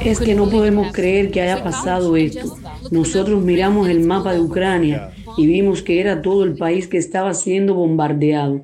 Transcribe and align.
Es 0.00 0.18
que 0.18 0.34
no 0.34 0.50
podemos 0.50 0.92
creer 0.92 1.30
que 1.30 1.40
haya 1.40 1.62
pasado 1.62 2.16
esto. 2.16 2.56
Nosotros 2.90 3.42
miramos 3.42 3.88
el 3.88 4.04
mapa 4.04 4.32
de 4.32 4.40
Ucrania 4.40 5.10
y 5.36 5.46
vimos 5.46 5.82
que 5.82 6.00
era 6.00 6.22
todo 6.22 6.44
el 6.44 6.56
país 6.56 6.88
que 6.88 6.98
estaba 6.98 7.34
siendo 7.34 7.74
bombardeado. 7.74 8.62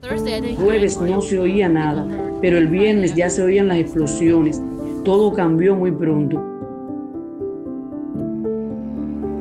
Jueves 0.56 1.00
no 1.00 1.20
se 1.20 1.38
oía 1.38 1.68
nada, 1.68 2.06
pero 2.40 2.58
el 2.58 2.66
viernes 2.66 3.14
ya 3.14 3.30
se 3.30 3.42
oían 3.42 3.68
las 3.68 3.78
explosiones. 3.78 4.60
Todo 5.04 5.32
cambió 5.32 5.76
muy 5.76 5.92
pronto. 5.92 6.44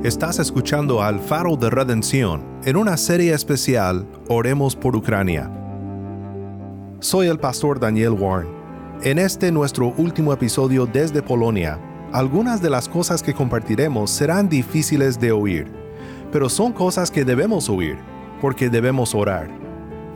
Estás 0.04 0.40
escuchando 0.40 1.02
al 1.02 1.20
Faro 1.20 1.58
de 1.58 1.70
Redención 1.70 2.44
en 2.64 2.78
una 2.78 2.96
serie 2.96 3.34
especial 3.34 4.06
Oremos 4.30 4.76
por 4.76 4.96
Ucrania. 4.96 5.52
Soy 7.00 7.28
el 7.28 7.40
pastor 7.40 7.80
Daniel 7.80 8.12
Warren. 8.12 8.59
En 9.02 9.18
este 9.18 9.50
nuestro 9.50 9.93
último 9.95 10.34
episodio 10.34 10.86
desde 10.86 11.21
Polonia, 11.21 11.79
algunas 12.11 12.62
de 12.62 12.70
las 12.70 12.90
cosas 12.90 13.23
que 13.23 13.34
compartiremos 13.34 14.12
serán 14.12 14.49
difíciles 14.49 15.17
de 15.17 15.31
oír, 15.31 15.71
pero 16.34 16.49
son 16.49 16.73
cosas 16.73 17.09
que 17.09 17.23
debemos 17.23 17.70
oír, 17.70 17.98
porque 18.41 18.70
debemos 18.70 19.16
orar. 19.16 19.49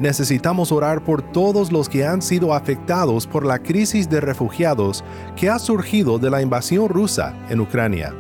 Necesitamos 0.02 0.74
orar 0.74 1.02
por 1.02 1.22
todos 1.22 1.72
los 1.72 1.88
que 1.88 2.06
han 2.06 2.22
sido 2.22 2.54
afectados 2.54 3.26
por 3.26 3.46
la 3.46 3.60
crisis 3.60 4.10
de 4.10 4.20
refugiados 4.20 5.02
que 5.38 5.50
ha 5.50 5.60
surgido 5.60 6.20
de 6.20 6.30
la 6.30 6.42
invasión 6.42 6.90
rusa 6.90 7.34
en 7.48 7.62
Ucrania. 7.62 8.14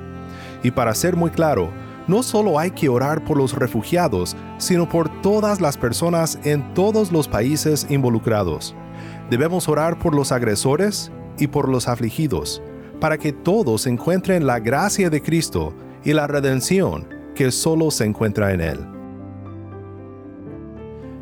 Y 0.63 0.71
para 0.71 0.95
ser 0.95 1.17
muy 1.17 1.31
claro, 1.31 1.71
no 2.07 2.23
solo 2.23 2.57
hay 2.57 2.71
que 2.71 2.87
orar 2.87 3.25
por 3.25 3.35
los 3.35 3.53
refugiados, 3.53 4.37
sino 4.59 4.87
por 4.87 5.09
todas 5.21 5.59
las 5.59 5.75
personas 5.75 6.39
en 6.45 6.73
todos 6.73 7.11
los 7.11 7.27
países 7.27 7.85
involucrados. 7.89 8.73
Debemos 9.33 9.67
orar 9.67 9.97
por 9.97 10.13
los 10.13 10.31
agresores 10.31 11.11
y 11.39 11.47
por 11.47 11.67
los 11.67 11.87
afligidos, 11.87 12.61
para 12.99 13.17
que 13.17 13.33
todos 13.33 13.87
encuentren 13.87 14.45
la 14.45 14.59
gracia 14.59 15.09
de 15.09 15.23
Cristo 15.23 15.73
y 16.03 16.13
la 16.13 16.27
redención 16.27 17.07
que 17.33 17.51
solo 17.51 17.89
se 17.89 18.05
encuentra 18.05 18.53
en 18.53 18.61
Él. 18.61 18.79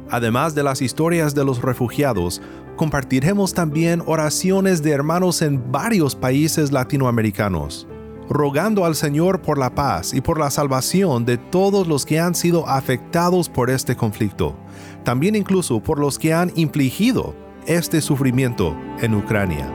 Además 0.10 0.54
de 0.54 0.62
las 0.62 0.82
historias 0.82 1.34
de 1.34 1.46
los 1.46 1.62
refugiados, 1.62 2.42
compartiremos 2.76 3.54
también 3.54 4.04
oraciones 4.06 4.84
de 4.84 4.92
hermanos 4.92 5.42
en 5.42 5.72
varios 5.72 6.14
países 6.14 6.74
latinoamericanos 6.74 7.88
rogando 8.30 8.86
al 8.86 8.96
Señor 8.96 9.42
por 9.42 9.58
la 9.58 9.74
paz 9.76 10.14
y 10.14 10.22
por 10.22 10.40
la 10.40 10.50
salvación 10.50 11.26
de 11.26 11.38
todos 11.38 11.88
los 11.88 12.06
que 12.06 12.20
han 12.20 12.34
sido 12.34 12.66
afectados 12.68 13.50
por 13.50 13.70
este 13.70 13.98
conflicto, 13.98 14.56
también 15.04 15.36
incluso 15.36 15.82
por 15.82 16.00
los 16.00 16.18
que 16.18 16.34
han 16.34 16.52
infligido 16.56 17.36
este 17.68 18.02
sufrimiento 18.02 18.76
en 19.02 19.14
Ucrania. 19.16 19.70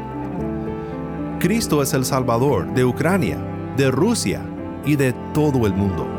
Cristo 1.39 1.83
es 1.83 1.93
el 1.93 2.05
Salvador 2.05 2.73
de 2.75 2.85
Ucrania, 2.85 3.39
de 3.77 3.91
Rusia 3.91 4.43
y 4.85 4.97
de 4.97 5.13
todo 5.33 5.67
el 5.67 5.75
mundo. 5.75 6.16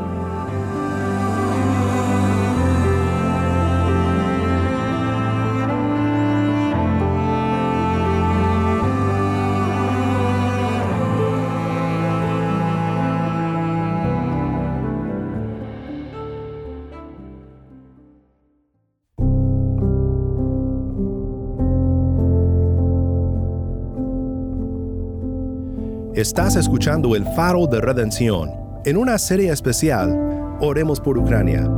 Estás 26.18 26.56
escuchando 26.56 27.14
el 27.14 27.24
faro 27.36 27.68
de 27.68 27.80
redención. 27.80 28.50
En 28.84 28.96
una 28.96 29.18
serie 29.18 29.52
especial, 29.52 30.58
Oremos 30.60 30.98
por 30.98 31.16
Ucrania. 31.16 31.70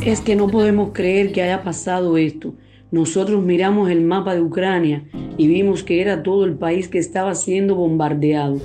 Es 0.00 0.20
que 0.22 0.36
no 0.36 0.48
podemos 0.48 0.90
creer 0.94 1.30
que 1.32 1.42
haya 1.42 1.62
pasado 1.62 2.16
esto. 2.16 2.54
Nosotros 2.90 3.42
miramos 3.42 3.90
el 3.90 4.00
mapa 4.00 4.34
de 4.34 4.40
Ucrania 4.40 5.04
y 5.36 5.46
vimos 5.48 5.82
que 5.82 6.00
era 6.00 6.22
todo 6.22 6.44
el 6.44 6.54
país 6.54 6.88
que 6.88 6.98
estaba 6.98 7.34
siendo 7.34 7.74
bombardeado, 7.74 8.60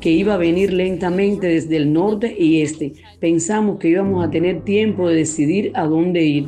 que 0.00 0.10
iba 0.10 0.34
a 0.34 0.36
venir 0.36 0.72
lentamente 0.72 1.46
desde 1.46 1.76
el 1.76 1.92
norte 1.92 2.34
y 2.38 2.62
este. 2.62 2.94
Pensamos 3.20 3.78
que 3.78 3.88
íbamos 3.88 4.24
a 4.24 4.30
tener 4.30 4.62
tiempo 4.62 5.08
de 5.08 5.16
decidir 5.16 5.72
a 5.74 5.86
dónde 5.86 6.24
ir. 6.24 6.46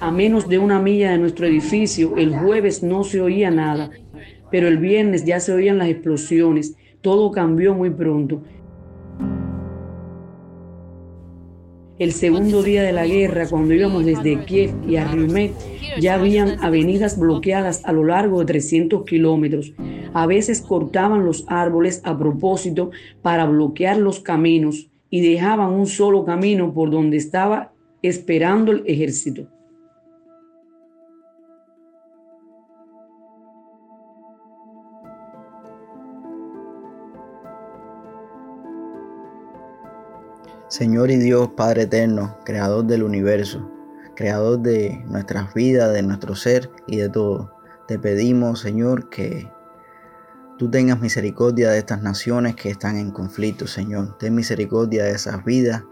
A 0.00 0.10
menos 0.10 0.48
de 0.48 0.58
una 0.58 0.80
milla 0.80 1.12
de 1.12 1.18
nuestro 1.18 1.46
edificio, 1.46 2.16
el 2.16 2.36
jueves 2.36 2.82
no 2.82 3.04
se 3.04 3.20
oía 3.20 3.50
nada, 3.50 3.90
pero 4.50 4.68
el 4.68 4.78
viernes 4.78 5.24
ya 5.24 5.40
se 5.40 5.52
oían 5.52 5.78
las 5.78 5.88
explosiones. 5.88 6.76
Todo 7.00 7.30
cambió 7.30 7.74
muy 7.74 7.90
pronto. 7.90 8.42
El 12.00 12.12
segundo 12.12 12.62
día 12.62 12.82
de 12.82 12.92
la 12.92 13.06
guerra, 13.06 13.46
cuando 13.46 13.74
íbamos 13.74 14.06
desde 14.06 14.42
Kiev 14.46 14.72
y 14.88 14.96
a 14.96 15.06
Ryumet, 15.06 15.52
ya 16.00 16.14
habían 16.14 16.58
avenidas 16.64 17.18
bloqueadas 17.18 17.84
a 17.84 17.92
lo 17.92 18.04
largo 18.04 18.40
de 18.40 18.46
300 18.46 19.04
kilómetros. 19.04 19.74
A 20.14 20.26
veces 20.26 20.62
cortaban 20.62 21.26
los 21.26 21.44
árboles 21.46 22.00
a 22.04 22.18
propósito 22.18 22.90
para 23.20 23.44
bloquear 23.44 23.98
los 23.98 24.20
caminos 24.20 24.88
y 25.10 25.20
dejaban 25.20 25.72
un 25.72 25.86
solo 25.86 26.24
camino 26.24 26.72
por 26.72 26.90
donde 26.90 27.18
estaba 27.18 27.74
esperando 28.00 28.72
el 28.72 28.82
ejército. 28.86 29.48
Señor 40.70 41.10
y 41.10 41.16
Dios 41.16 41.48
Padre 41.56 41.82
eterno, 41.82 42.38
creador 42.44 42.84
del 42.84 43.02
universo, 43.02 43.68
creador 44.14 44.60
de 44.60 45.02
nuestras 45.08 45.52
vidas, 45.52 45.92
de 45.92 46.04
nuestro 46.04 46.36
ser 46.36 46.70
y 46.86 46.98
de 46.98 47.08
todo, 47.08 47.52
te 47.88 47.98
pedimos, 47.98 48.60
Señor, 48.60 49.10
que 49.10 49.50
tú 50.58 50.70
tengas 50.70 51.00
misericordia 51.00 51.70
de 51.70 51.78
estas 51.78 52.02
naciones 52.02 52.54
que 52.54 52.70
están 52.70 52.96
en 52.96 53.10
conflicto, 53.10 53.66
Señor. 53.66 54.16
Ten 54.18 54.36
misericordia 54.36 55.02
de 55.02 55.10
esas 55.10 55.44
vidas, 55.44 55.82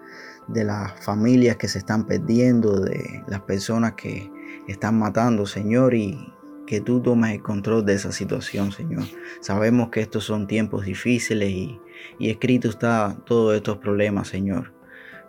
de 0.46 0.62
las 0.62 0.92
familias 1.04 1.56
que 1.56 1.66
se 1.66 1.78
están 1.78 2.06
perdiendo, 2.06 2.78
de 2.78 3.24
las 3.26 3.40
personas 3.40 3.94
que 3.94 4.30
están 4.68 4.96
matando, 4.96 5.44
Señor, 5.44 5.94
y 5.94 6.32
que 6.68 6.82
tú 6.82 7.00
tomes 7.00 7.32
el 7.32 7.42
control 7.42 7.86
de 7.86 7.94
esa 7.94 8.12
situación, 8.12 8.72
Señor. 8.72 9.04
Sabemos 9.40 9.88
que 9.88 10.02
estos 10.02 10.24
son 10.24 10.46
tiempos 10.46 10.84
difíciles 10.84 11.48
y, 11.48 11.80
escrito 12.20 12.68
está 12.68 13.16
todos 13.24 13.56
estos 13.56 13.78
problemas, 13.78 14.28
Señor. 14.28 14.74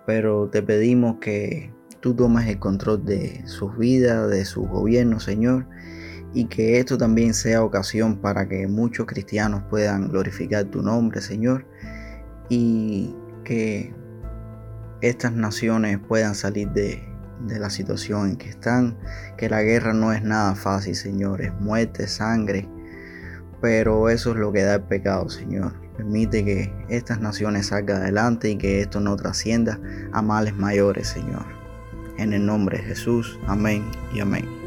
Pero 0.06 0.50
te 0.50 0.62
pedimos 0.62 1.16
que 1.22 1.74
tú 2.02 2.14
tomes 2.14 2.46
el 2.46 2.60
control 2.60 3.06
de 3.06 3.42
sus 3.48 3.78
vidas, 3.78 4.30
de 4.30 4.44
su 4.44 4.64
gobierno, 4.64 5.22
Señor, 5.22 5.66
y 6.34 6.44
que 6.46 6.78
esto 6.78 6.98
también 6.98 7.34
sea 7.34 7.64
ocasión 7.64 8.18
para 8.18 8.50
que 8.50 8.68
muchos 8.68 9.06
cristianos 9.06 9.64
puedan 9.70 10.10
glorificar 10.10 10.66
tu 10.66 10.82
nombre, 10.82 11.22
Señor, 11.22 11.66
y 12.50 13.16
que 13.46 13.94
estas 15.00 15.32
naciones 15.32 16.00
puedan 16.06 16.36
salir 16.36 16.68
de, 16.72 17.09
de 17.40 17.60
la 17.60 17.70
situación 17.70 18.32
en 18.32 18.36
que 18.38 18.50
están, 18.50 18.98
que 19.38 19.50
la 19.50 19.62
guerra 19.62 19.94
no 19.94 20.14
es 20.14 20.24
nada 20.24 20.56
fácil, 20.56 20.96
Señor, 20.96 21.42
es 21.42 21.54
muerte, 21.60 22.08
sangre, 22.08 22.68
pero 23.62 24.10
eso 24.10 24.32
es 24.32 24.38
lo 24.38 24.52
que 24.52 24.64
da 24.64 24.76
el 24.76 24.84
pecado, 24.84 25.30
Señor. 25.30 25.74
Permite 25.98 26.46
que 26.46 26.74
estas 26.88 27.20
naciones 27.20 27.68
salgan 27.68 28.02
adelante 28.02 28.50
y 28.50 28.58
que 28.58 28.82
esto 28.82 29.00
no 29.00 29.16
trascienda 29.16 29.80
a 30.14 30.22
males 30.22 30.56
mayores, 30.56 31.08
Señor. 31.10 31.46
En 32.18 32.34
el 32.34 32.46
nombre 32.46 32.78
de 32.78 32.84
Jesús, 32.84 33.40
amén 33.48 33.84
y 34.14 34.22
amén. 34.22 34.59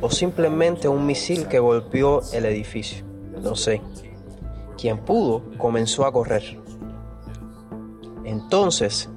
O 0.00 0.10
simplemente 0.10 0.88
un 0.88 1.06
misil 1.06 1.46
que 1.46 1.58
golpeó 1.58 2.22
el 2.32 2.44
edificio. 2.46 3.04
No 3.40 3.54
sé. 3.54 3.80
Quien 4.76 4.98
pudo 4.98 5.42
comenzó 5.58 6.04
a 6.04 6.12
correr. 6.12 6.58
Entonces, 8.24 9.08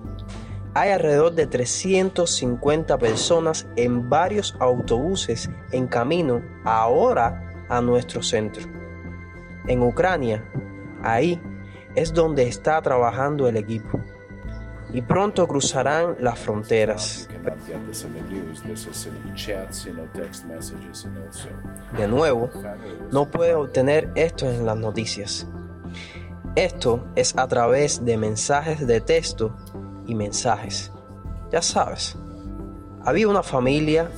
hay 0.74 0.92
alrededor 0.92 1.34
de 1.36 1.48
350 1.48 2.98
personas 2.98 3.68
en 3.76 4.10
varios 4.10 4.56
autobuses 4.60 5.50
en 5.72 5.88
camino 5.88 6.42
ahora 6.64 7.66
a 7.70 7.82
nuestro 7.82 8.24
centro. 8.24 8.81
En 9.68 9.82
Ucrania, 9.82 10.44
ahí 11.04 11.42
es 11.96 12.14
donde 12.14 12.48
está 12.48 12.82
trabajando 12.82 13.48
el 13.48 13.58
equipo. 13.58 14.00
Y 14.94 15.02
pronto 15.02 15.48
cruzarán 15.48 16.18
las 16.20 16.38
fronteras. 16.38 17.30
De 21.98 22.08
nuevo, 22.08 22.50
no 23.12 23.32
puede 23.32 23.56
obtener 23.56 24.12
esto 24.16 24.50
en 24.50 24.66
las 24.66 24.78
noticias. 24.78 25.48
Esto 26.56 27.06
es 27.16 27.38
a 27.38 27.48
través 27.48 28.04
de 28.04 28.18
mensajes 28.18 28.86
de 28.86 29.00
texto 29.00 29.56
y 30.06 30.16
mensajes. 30.16 30.92
Ya 31.52 31.62
sabes, 31.62 32.18
había 33.06 33.30
una 33.30 33.44
familia, 33.44 34.10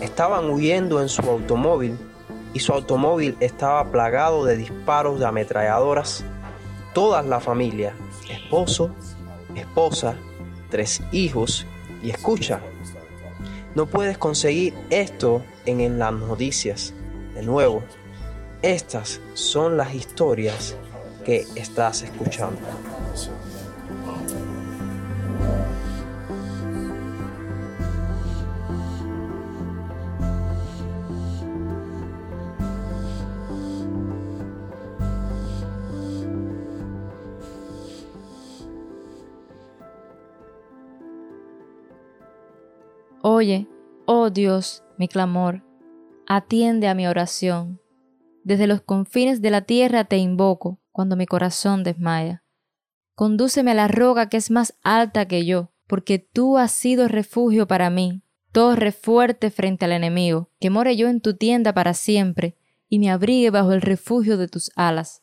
estaban 0.00 0.50
huyendo 0.50 1.00
en 1.00 1.08
su 1.08 1.22
automóvil 1.22 1.96
y 2.56 2.58
su 2.58 2.72
automóvil 2.72 3.36
estaba 3.40 3.84
plagado 3.92 4.46
de 4.46 4.56
disparos 4.56 5.20
de 5.20 5.26
ametralladoras. 5.26 6.24
Toda 6.94 7.20
la 7.20 7.38
familia, 7.38 7.92
esposo, 8.30 8.90
esposa, 9.54 10.16
tres 10.70 11.02
hijos 11.12 11.66
y 12.02 12.08
escucha. 12.08 12.62
No 13.74 13.84
puedes 13.84 14.16
conseguir 14.16 14.72
esto 14.88 15.42
en, 15.66 15.98
las 15.98 16.14
noticias. 16.14 16.94
De 17.34 17.42
nuevo, 17.42 17.82
estas 18.62 19.20
son 19.34 19.76
las 19.76 19.94
historias 19.94 20.76
que 21.26 21.44
estás 21.56 22.00
escuchando. 22.00 22.58
Oye, 43.38 43.68
oh 44.06 44.30
Dios, 44.30 44.82
mi 44.96 45.08
clamor, 45.08 45.62
atiende 46.26 46.88
a 46.88 46.94
mi 46.94 47.06
oración. 47.06 47.82
Desde 48.44 48.66
los 48.66 48.80
confines 48.80 49.42
de 49.42 49.50
la 49.50 49.60
tierra 49.60 50.04
te 50.04 50.16
invoco 50.16 50.80
cuando 50.90 51.16
mi 51.16 51.26
corazón 51.26 51.84
desmaya. 51.84 52.44
Condúceme 53.14 53.72
a 53.72 53.74
la 53.74 53.88
roca 53.88 54.30
que 54.30 54.38
es 54.38 54.50
más 54.50 54.78
alta 54.82 55.28
que 55.28 55.44
yo, 55.44 55.70
porque 55.86 56.18
tú 56.18 56.56
has 56.56 56.72
sido 56.72 57.08
refugio 57.08 57.66
para 57.66 57.90
mí, 57.90 58.22
torre 58.52 58.90
fuerte 58.90 59.50
frente 59.50 59.84
al 59.84 59.92
enemigo, 59.92 60.50
que 60.58 60.70
more 60.70 60.96
yo 60.96 61.06
en 61.06 61.20
tu 61.20 61.36
tienda 61.36 61.74
para 61.74 61.92
siempre, 61.92 62.56
y 62.88 62.98
me 62.98 63.10
abrigue 63.10 63.50
bajo 63.50 63.72
el 63.74 63.82
refugio 63.82 64.38
de 64.38 64.48
tus 64.48 64.70
alas. 64.76 65.22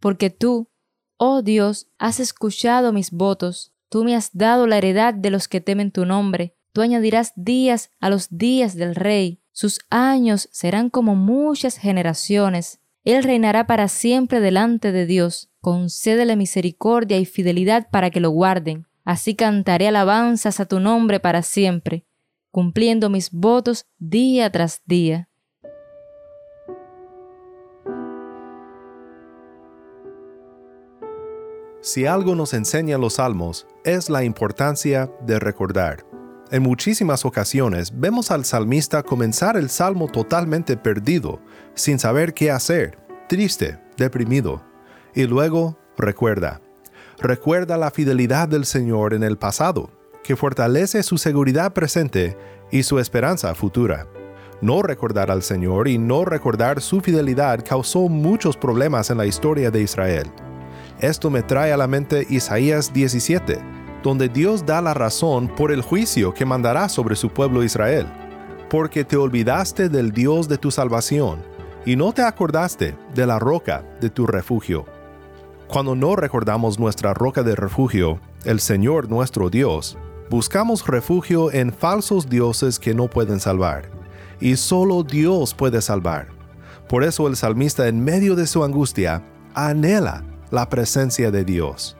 Porque 0.00 0.28
tú, 0.28 0.68
oh 1.16 1.40
Dios, 1.40 1.88
has 1.96 2.20
escuchado 2.20 2.92
mis 2.92 3.10
votos, 3.10 3.72
tú 3.88 4.04
me 4.04 4.14
has 4.14 4.36
dado 4.36 4.66
la 4.66 4.76
heredad 4.76 5.14
de 5.14 5.30
los 5.30 5.48
que 5.48 5.62
temen 5.62 5.92
tu 5.92 6.04
nombre, 6.04 6.58
Tú 6.72 6.80
añadirás 6.80 7.34
días 7.36 7.90
a 8.00 8.08
los 8.08 8.28
días 8.30 8.74
del 8.74 8.94
rey, 8.94 9.40
sus 9.52 9.80
años 9.90 10.48
serán 10.52 10.88
como 10.88 11.14
muchas 11.14 11.76
generaciones. 11.76 12.80
Él 13.04 13.22
reinará 13.22 13.66
para 13.66 13.88
siempre 13.88 14.40
delante 14.40 14.90
de 14.90 15.04
Dios. 15.04 15.50
Concédele 15.60 16.34
misericordia 16.34 17.18
y 17.18 17.26
fidelidad 17.26 17.90
para 17.90 18.10
que 18.10 18.20
lo 18.20 18.30
guarden. 18.30 18.86
Así 19.04 19.34
cantaré 19.34 19.88
alabanzas 19.88 20.60
a 20.60 20.64
tu 20.64 20.80
nombre 20.80 21.20
para 21.20 21.42
siempre, 21.42 22.06
cumpliendo 22.50 23.10
mis 23.10 23.30
votos 23.30 23.86
día 23.98 24.50
tras 24.50 24.80
día. 24.86 25.28
Si 31.82 32.06
algo 32.06 32.34
nos 32.34 32.54
enseñan 32.54 33.00
los 33.00 33.14
salmos, 33.14 33.66
es 33.84 34.08
la 34.08 34.24
importancia 34.24 35.10
de 35.26 35.40
recordar. 35.40 36.11
En 36.52 36.62
muchísimas 36.62 37.24
ocasiones 37.24 37.98
vemos 37.98 38.30
al 38.30 38.44
salmista 38.44 39.02
comenzar 39.02 39.56
el 39.56 39.70
salmo 39.70 40.06
totalmente 40.06 40.76
perdido, 40.76 41.40
sin 41.72 41.98
saber 41.98 42.34
qué 42.34 42.50
hacer, 42.50 42.98
triste, 43.26 43.78
deprimido. 43.96 44.62
Y 45.14 45.24
luego 45.24 45.78
recuerda. 45.96 46.60
Recuerda 47.18 47.78
la 47.78 47.90
fidelidad 47.90 48.48
del 48.48 48.66
Señor 48.66 49.14
en 49.14 49.22
el 49.22 49.38
pasado, 49.38 49.90
que 50.22 50.36
fortalece 50.36 51.02
su 51.02 51.16
seguridad 51.16 51.72
presente 51.72 52.36
y 52.70 52.82
su 52.82 52.98
esperanza 52.98 53.54
futura. 53.54 54.06
No 54.60 54.82
recordar 54.82 55.30
al 55.30 55.42
Señor 55.42 55.88
y 55.88 55.96
no 55.96 56.26
recordar 56.26 56.82
su 56.82 57.00
fidelidad 57.00 57.64
causó 57.66 58.10
muchos 58.10 58.58
problemas 58.58 59.08
en 59.08 59.16
la 59.16 59.24
historia 59.24 59.70
de 59.70 59.80
Israel. 59.80 60.30
Esto 61.00 61.30
me 61.30 61.42
trae 61.42 61.72
a 61.72 61.78
la 61.78 61.86
mente 61.86 62.26
Isaías 62.28 62.92
17, 62.92 63.58
donde 64.02 64.28
Dios 64.28 64.66
da 64.66 64.82
la 64.82 64.94
razón 64.94 65.48
por 65.48 65.72
el 65.72 65.82
juicio 65.82 66.34
que 66.34 66.44
mandará 66.44 66.88
sobre 66.88 67.16
su 67.16 67.30
pueblo 67.30 67.62
Israel, 67.62 68.06
porque 68.68 69.04
te 69.04 69.16
olvidaste 69.16 69.88
del 69.88 70.12
Dios 70.12 70.48
de 70.48 70.58
tu 70.58 70.70
salvación, 70.70 71.40
y 71.84 71.96
no 71.96 72.12
te 72.12 72.22
acordaste 72.22 72.96
de 73.14 73.26
la 73.26 73.38
roca 73.38 73.84
de 74.00 74.10
tu 74.10 74.26
refugio. 74.26 74.86
Cuando 75.68 75.94
no 75.94 76.16
recordamos 76.16 76.78
nuestra 76.78 77.14
roca 77.14 77.42
de 77.42 77.56
refugio, 77.56 78.20
el 78.44 78.60
Señor 78.60 79.08
nuestro 79.08 79.50
Dios, 79.50 79.96
buscamos 80.30 80.86
refugio 80.86 81.52
en 81.52 81.72
falsos 81.72 82.28
dioses 82.28 82.78
que 82.78 82.94
no 82.94 83.08
pueden 83.08 83.40
salvar, 83.40 83.90
y 84.40 84.56
solo 84.56 85.02
Dios 85.02 85.54
puede 85.54 85.80
salvar. 85.80 86.28
Por 86.88 87.04
eso 87.04 87.26
el 87.26 87.36
salmista 87.36 87.88
en 87.88 88.02
medio 88.02 88.34
de 88.36 88.46
su 88.46 88.64
angustia 88.64 89.22
anhela 89.54 90.24
la 90.50 90.68
presencia 90.68 91.30
de 91.30 91.44
Dios. 91.44 91.96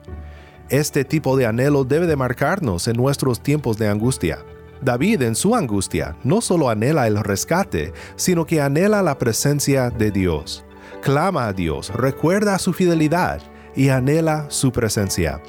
Este 0.73 1.05
tipo 1.05 1.37
de 1.37 1.45
anhelo 1.45 1.83
debe 1.83 2.07
de 2.07 2.15
marcarnos 2.15 2.87
en 2.87 2.97
nuestros 2.97 3.39
tiempos 3.39 3.77
de 3.77 3.87
angustia. 3.87 4.39
David 4.81 5.21
en 5.21 5.35
su 5.35 5.55
angustia 5.55 6.17
no 6.23 6.41
solo 6.41 6.67
anhela 6.67 7.05
el 7.05 7.23
rescate, 7.23 7.93
sino 8.15 8.47
que 8.47 8.59
anhela 8.59 9.03
la 9.03 9.19
presencia 9.19 9.91
de 9.91 10.09
Dios. 10.09 10.65
Clama 11.03 11.45
a 11.45 11.53
Dios, 11.53 11.93
recuerda 11.93 12.57
su 12.57 12.73
fidelidad 12.73 13.39
y 13.75 13.89
anhela 13.89 14.47
su 14.49 14.71
presencia. 14.71 15.39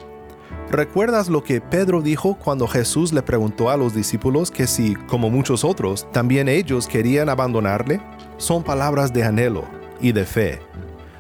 ¿Recuerdas 0.71 1.31
lo 1.31 1.43
que 1.43 1.63
Pedro 1.63 2.03
dijo 2.03 2.35
cuando 2.39 2.69
Jesús 2.69 3.11
le 3.15 3.23
preguntó 3.23 3.71
a 3.71 3.79
los 3.79 3.95
discípulos 3.95 4.51
que 4.51 4.67
si, 4.67 4.95
como 4.95 5.31
muchos 5.31 5.65
otros, 5.65 6.07
también 6.13 6.51
ellos 6.51 6.87
querían 6.87 7.31
abandonarle? 7.31 7.99
Son 8.37 8.63
palabras 8.63 9.11
de 9.11 9.25
anhelo 9.25 9.65
y 10.03 10.13
de 10.13 10.27
fe. 10.27 10.61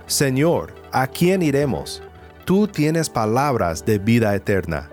Señor, 0.06 0.75
¿a 0.92 1.06
quién 1.06 1.40
iremos? 1.40 2.02
Tú 2.44 2.68
tienes 2.68 3.10
palabras 3.10 3.84
de 3.84 3.98
vida 3.98 4.34
eterna, 4.34 4.90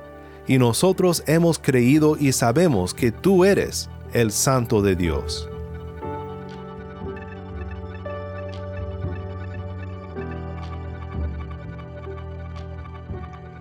y 0.48 0.58
nosotros 0.58 1.24
hemos 1.28 1.60
creído 1.60 2.18
y 2.20 2.32
sabemos 2.32 2.94
que 2.94 3.12
tú 3.12 3.46
eres 3.46 3.90
el 4.14 4.32
Santo 4.32 4.82
de 4.82 4.96
Dios. 4.96 5.48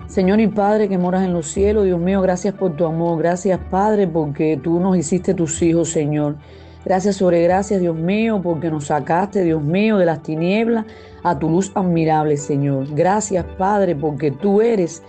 Señor 0.07 0.41
y 0.41 0.49
Padre 0.49 0.89
que 0.89 0.99
moras 0.99 1.25
en 1.25 1.33
los 1.33 1.47
cielos, 1.47 1.85
Dios 1.85 2.01
mío, 2.01 2.21
gracias 2.21 2.53
por 2.55 2.75
tu 2.75 2.85
amor, 2.85 3.19
gracias 3.19 3.61
Padre 3.71 4.09
porque 4.09 4.59
tú 4.61 4.81
nos 4.81 4.97
hiciste 4.97 5.35
tus 5.35 5.63
hijos, 5.63 5.91
Señor. 5.91 6.35
Gracias 6.85 7.17
sobre 7.17 7.43
gracias, 7.43 7.81
Dios 7.81 7.95
mío, 7.95 8.41
porque 8.43 8.71
nos 8.71 8.87
sacaste, 8.87 9.45
Dios 9.45 9.63
mío, 9.63 9.99
de 9.99 10.07
las 10.07 10.23
tinieblas 10.23 10.87
a 11.23 11.39
tu 11.39 11.51
luz 11.51 11.71
admirable, 11.75 12.39
Señor. 12.39 12.87
Gracias, 12.95 13.45
Padre, 13.59 13.95
porque 13.95 14.31
tú 14.31 14.63
eres 14.63 15.03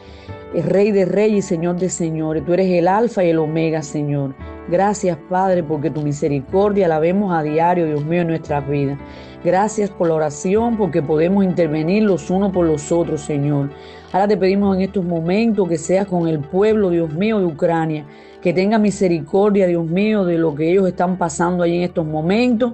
el 0.53 0.63
Rey 0.63 0.91
de 0.91 1.05
Reyes 1.05 1.45
y 1.45 1.47
Señor 1.47 1.77
de 1.77 1.89
Señores. 1.89 2.43
Tú 2.45 2.53
eres 2.53 2.67
el 2.67 2.89
Alfa 2.89 3.23
y 3.23 3.29
el 3.29 3.39
Omega, 3.39 3.81
Señor. 3.83 4.35
Gracias, 4.67 5.17
Padre, 5.29 5.63
porque 5.63 5.89
tu 5.89 6.01
misericordia 6.01 6.89
la 6.89 6.99
vemos 6.99 7.33
a 7.33 7.41
diario, 7.41 7.85
Dios 7.85 8.03
mío, 8.03 8.21
en 8.21 8.27
nuestras 8.27 8.67
vidas. 8.67 8.99
Gracias 9.41 9.89
por 9.89 10.09
la 10.09 10.15
oración, 10.15 10.75
porque 10.77 11.01
podemos 11.01 11.45
intervenir 11.45 12.03
los 12.03 12.29
unos 12.29 12.51
por 12.51 12.65
los 12.65 12.91
otros, 12.91 13.21
Señor. 13.21 13.69
Ahora 14.11 14.27
te 14.27 14.35
pedimos 14.35 14.75
en 14.75 14.81
estos 14.81 15.05
momentos 15.05 15.69
que 15.69 15.77
seas 15.77 16.05
con 16.05 16.27
el 16.27 16.39
pueblo, 16.39 16.89
Dios 16.89 17.13
mío, 17.13 17.39
de 17.39 17.45
Ucrania 17.45 18.05
que 18.41 18.53
tenga 18.53 18.79
misericordia, 18.79 19.67
Dios 19.67 19.85
mío, 19.85 20.25
de 20.25 20.37
lo 20.37 20.55
que 20.55 20.71
ellos 20.71 20.87
están 20.87 21.17
pasando 21.17 21.63
ahí 21.63 21.77
en 21.77 21.83
estos 21.83 22.05
momentos. 22.05 22.73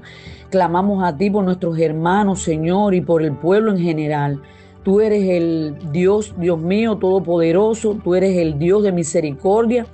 Clamamos 0.49 1.03
a 1.03 1.15
ti 1.17 1.29
por 1.29 1.43
nuestros 1.43 1.77
hermanos, 1.77 2.41
Señor, 2.41 2.93
y 2.93 3.01
por 3.01 3.21
el 3.21 3.33
pueblo 3.33 3.71
en 3.71 3.79
general. 3.79 4.41
Tú 4.83 5.01
eres 5.01 5.27
el 5.27 5.75
Dios, 5.91 6.33
Dios 6.37 6.57
mío, 6.59 6.95
todopoderoso. 6.95 7.97
Tú 8.01 8.15
eres 8.15 8.37
el 8.37 8.57
Dios 8.57 8.83
de 8.83 8.93
misericordia. 8.93 9.85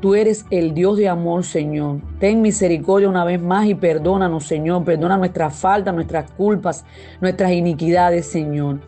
Tú 0.00 0.14
eres 0.14 0.44
el 0.50 0.74
Dios 0.74 0.98
de 0.98 1.08
amor, 1.08 1.44
Señor. 1.44 2.00
Ten 2.18 2.42
misericordia 2.42 3.08
una 3.08 3.24
vez 3.24 3.40
más 3.40 3.66
y 3.66 3.74
perdónanos, 3.74 4.44
Señor. 4.44 4.84
Perdona 4.84 5.16
nuestras 5.16 5.56
faltas, 5.56 5.94
nuestras 5.94 6.30
culpas, 6.32 6.84
nuestras 7.22 7.52
iniquidades, 7.52 8.26
Señor. 8.26 8.80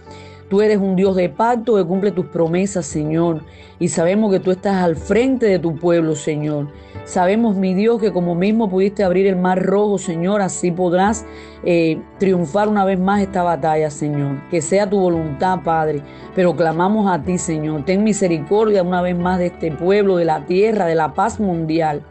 Tú 0.49 0.61
eres 0.61 0.79
un 0.79 0.95
Dios 0.95 1.17
de 1.17 1.29
pacto 1.29 1.75
que 1.75 1.85
cumple 1.85 2.13
tus 2.13 2.27
promesas, 2.27 2.87
Señor. 2.87 3.43
Y 3.81 3.89
sabemos 3.89 4.31
que 4.31 4.39
tú 4.39 4.53
estás 4.53 4.77
al 4.77 4.95
frente 4.95 5.47
de 5.47 5.59
tu 5.59 5.75
pueblo, 5.75 6.15
Señor. 6.15 6.69
Sabemos, 7.05 7.57
mi 7.57 7.75
Dios, 7.75 8.01
que 8.01 8.13
como 8.13 8.37
mismo 8.37 8.71
pudiste 8.71 9.03
abrir 9.03 9.27
el 9.27 9.35
mar 9.35 9.61
rojo, 9.61 9.99
Señor, 9.99 10.43
así 10.43 10.71
podrás 10.71 11.25
eh, 11.65 12.01
triunfar 12.19 12.69
una 12.69 12.85
vez 12.85 12.99
más 12.99 13.23
esta 13.23 13.43
batalla, 13.43 13.91
Señor. 13.91 14.49
Que 14.49 14.63
sea 14.63 14.89
tu 14.89 15.01
voluntad, 15.01 15.61
Padre. 15.65 16.03
Pero 16.37 16.55
clamamos 16.55 17.11
a 17.11 17.23
ti, 17.23 17.39
Señor. 17.39 17.85
Ten 17.85 18.05
misericordia 18.05 18.85
una 18.85 19.03
vez 19.03 19.19
más 19.19 19.41
de 19.41 19.47
este 19.47 19.73
pueblo, 19.73 20.17
de 20.17 20.27
la 20.27 20.47
tierra, 20.47 20.87
de 20.87 20.95
la 20.95 21.13
paz 21.13 21.41
mundial. 21.41 22.03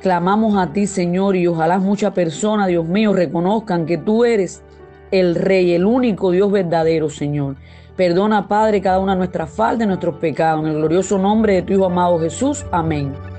Clamamos 0.00 0.56
a 0.56 0.72
ti, 0.72 0.88
Señor, 0.88 1.36
y 1.36 1.46
ojalá 1.46 1.78
muchas 1.78 2.12
personas, 2.12 2.66
Dios 2.66 2.84
mío, 2.86 3.12
reconozcan 3.12 3.86
que 3.86 3.98
tú 3.98 4.24
eres 4.24 4.64
el 5.12 5.36
Rey, 5.36 5.74
el 5.74 5.84
único 5.84 6.32
Dios 6.32 6.50
verdadero, 6.50 7.08
Señor. 7.08 7.56
Perdona, 7.96 8.48
Padre, 8.48 8.80
cada 8.80 8.98
una 8.98 9.12
de 9.12 9.18
nuestras 9.18 9.50
faltas 9.50 9.86
nuestros 9.86 10.16
pecados. 10.16 10.64
En 10.64 10.70
el 10.70 10.76
glorioso 10.78 11.18
nombre 11.18 11.54
de 11.54 11.62
tu 11.62 11.74
Hijo 11.74 11.84
amado 11.84 12.18
Jesús. 12.18 12.64
Amén. 12.72 13.31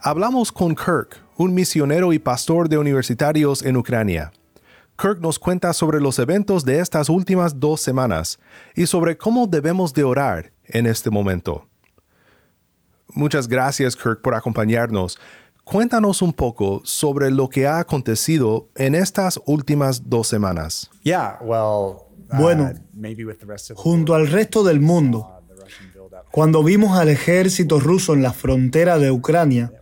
Hablamos 0.00 0.52
con 0.52 0.74
Kirk, 0.74 1.22
un 1.36 1.54
misionero 1.54 2.12
y 2.12 2.18
pastor 2.18 2.68
de 2.68 2.78
universitarios 2.78 3.62
en 3.62 3.76
Ucrania. 3.76 4.30
Kirk 4.98 5.20
nos 5.20 5.38
cuenta 5.38 5.72
sobre 5.72 6.00
los 6.00 6.18
eventos 6.18 6.64
de 6.64 6.80
estas 6.80 7.08
últimas 7.08 7.58
dos 7.58 7.80
semanas 7.80 8.38
y 8.74 8.86
sobre 8.86 9.16
cómo 9.16 9.46
debemos 9.46 9.94
de 9.94 10.04
orar 10.04 10.52
en 10.64 10.86
este 10.86 11.10
momento. 11.10 11.66
Muchas 13.14 13.48
gracias 13.48 13.96
Kirk 13.96 14.20
por 14.20 14.34
acompañarnos. 14.34 15.18
Cuéntanos 15.64 16.22
un 16.22 16.32
poco 16.32 16.82
sobre 16.84 17.30
lo 17.30 17.48
que 17.48 17.66
ha 17.66 17.78
acontecido 17.78 18.68
en 18.76 18.94
estas 18.94 19.40
últimas 19.46 20.08
dos 20.08 20.28
semanas. 20.28 20.90
Bueno, 22.32 22.72
junto 23.74 24.14
al 24.14 24.28
resto 24.28 24.62
del 24.62 24.80
mundo, 24.80 25.32
cuando 26.30 26.62
vimos 26.62 26.98
al 26.98 27.08
ejército 27.08 27.80
ruso 27.80 28.14
en 28.14 28.22
la 28.22 28.32
frontera 28.32 28.98
de 28.98 29.10
Ucrania, 29.10 29.72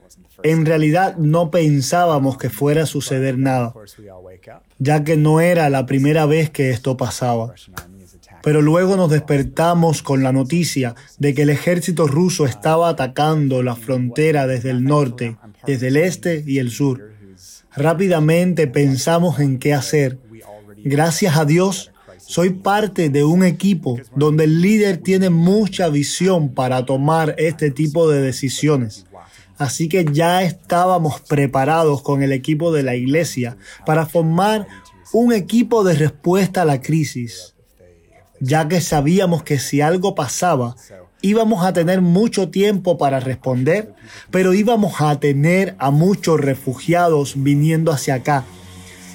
en 0.44 0.66
realidad 0.66 1.16
no 1.16 1.50
pensábamos 1.50 2.36
que 2.36 2.50
fuera 2.50 2.82
a 2.82 2.86
suceder 2.86 3.38
nada, 3.38 3.72
ya 4.78 5.02
que 5.02 5.16
no 5.16 5.40
era 5.40 5.70
la 5.70 5.86
primera 5.86 6.26
vez 6.26 6.50
que 6.50 6.68
esto 6.68 6.98
pasaba. 6.98 7.54
Pero 8.42 8.60
luego 8.60 8.94
nos 8.96 9.10
despertamos 9.10 10.02
con 10.02 10.22
la 10.22 10.32
noticia 10.32 10.94
de 11.18 11.32
que 11.32 11.42
el 11.42 11.50
ejército 11.50 12.06
ruso 12.06 12.44
estaba 12.44 12.90
atacando 12.90 13.62
la 13.62 13.74
frontera 13.74 14.46
desde 14.46 14.68
el 14.68 14.84
norte, 14.84 15.38
desde 15.66 15.88
el 15.88 15.96
este 15.96 16.44
y 16.46 16.58
el 16.58 16.70
sur. 16.70 17.10
Rápidamente 17.74 18.66
pensamos 18.66 19.40
en 19.40 19.58
qué 19.58 19.72
hacer. 19.72 20.18
Gracias 20.84 21.38
a 21.38 21.46
Dios, 21.46 21.90
soy 22.18 22.50
parte 22.50 23.08
de 23.08 23.24
un 23.24 23.44
equipo 23.44 23.98
donde 24.14 24.44
el 24.44 24.60
líder 24.60 24.98
tiene 24.98 25.30
mucha 25.30 25.88
visión 25.88 26.50
para 26.52 26.84
tomar 26.84 27.34
este 27.38 27.70
tipo 27.70 28.10
de 28.10 28.20
decisiones. 28.20 29.06
Así 29.58 29.88
que 29.88 30.04
ya 30.10 30.42
estábamos 30.42 31.20
preparados 31.20 32.02
con 32.02 32.22
el 32.22 32.32
equipo 32.32 32.72
de 32.72 32.82
la 32.82 32.96
iglesia 32.96 33.56
para 33.86 34.06
formar 34.06 34.66
un 35.12 35.32
equipo 35.32 35.84
de 35.84 35.94
respuesta 35.94 36.62
a 36.62 36.64
la 36.64 36.80
crisis, 36.80 37.54
ya 38.40 38.66
que 38.66 38.80
sabíamos 38.80 39.44
que 39.44 39.60
si 39.60 39.80
algo 39.80 40.14
pasaba, 40.16 40.74
íbamos 41.22 41.64
a 41.64 41.72
tener 41.72 42.00
mucho 42.00 42.50
tiempo 42.50 42.98
para 42.98 43.20
responder, 43.20 43.94
pero 44.30 44.54
íbamos 44.54 45.00
a 45.00 45.20
tener 45.20 45.76
a 45.78 45.90
muchos 45.90 46.40
refugiados 46.40 47.34
viniendo 47.36 47.92
hacia 47.92 48.14
acá. 48.14 48.44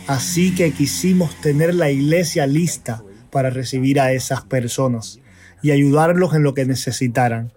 Así 0.07 0.55
que 0.55 0.71
quisimos 0.71 1.35
tener 1.41 1.75
la 1.75 1.91
iglesia 1.91 2.47
lista 2.47 3.03
para 3.29 3.49
recibir 3.49 3.99
a 3.99 4.13
esas 4.13 4.41
personas 4.41 5.19
y 5.61 5.71
ayudarlos 5.71 6.33
en 6.33 6.43
lo 6.43 6.53
que 6.53 6.65
necesitaran. 6.65 7.51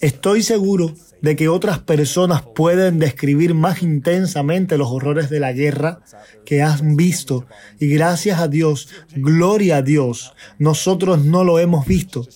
Estoy 0.00 0.42
seguro 0.42 0.94
de 1.22 1.36
que 1.36 1.48
otras 1.48 1.78
personas 1.78 2.42
pueden 2.42 2.98
describir 2.98 3.54
más 3.54 3.82
intensamente 3.82 4.78
los 4.78 4.90
horrores 4.90 5.30
de 5.30 5.40
la 5.40 5.52
guerra 5.52 6.00
que 6.44 6.62
han 6.62 6.96
visto 6.96 7.46
y 7.78 7.88
gracias 7.88 8.40
a 8.40 8.48
Dios, 8.48 8.88
gloria 9.14 9.78
a 9.78 9.82
Dios, 9.82 10.34
nosotros 10.58 11.24
no 11.24 11.44
lo 11.44 11.58
hemos 11.58 11.86
visto. 11.86 12.26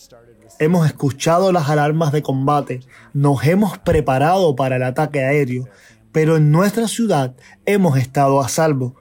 Hemos 0.59 0.85
escuchado 0.85 1.51
las 1.51 1.69
alarmas 1.69 2.11
de 2.11 2.21
combate, 2.21 2.81
nos 3.13 3.43
hemos 3.45 3.77
preparado 3.79 4.55
para 4.55 4.75
el 4.75 4.83
ataque 4.83 5.23
aéreo, 5.23 5.67
pero 6.11 6.37
en 6.37 6.51
nuestra 6.51 6.87
ciudad 6.87 7.35
hemos 7.65 7.97
estado 7.97 8.41
a 8.41 8.49
salvo 8.49 8.95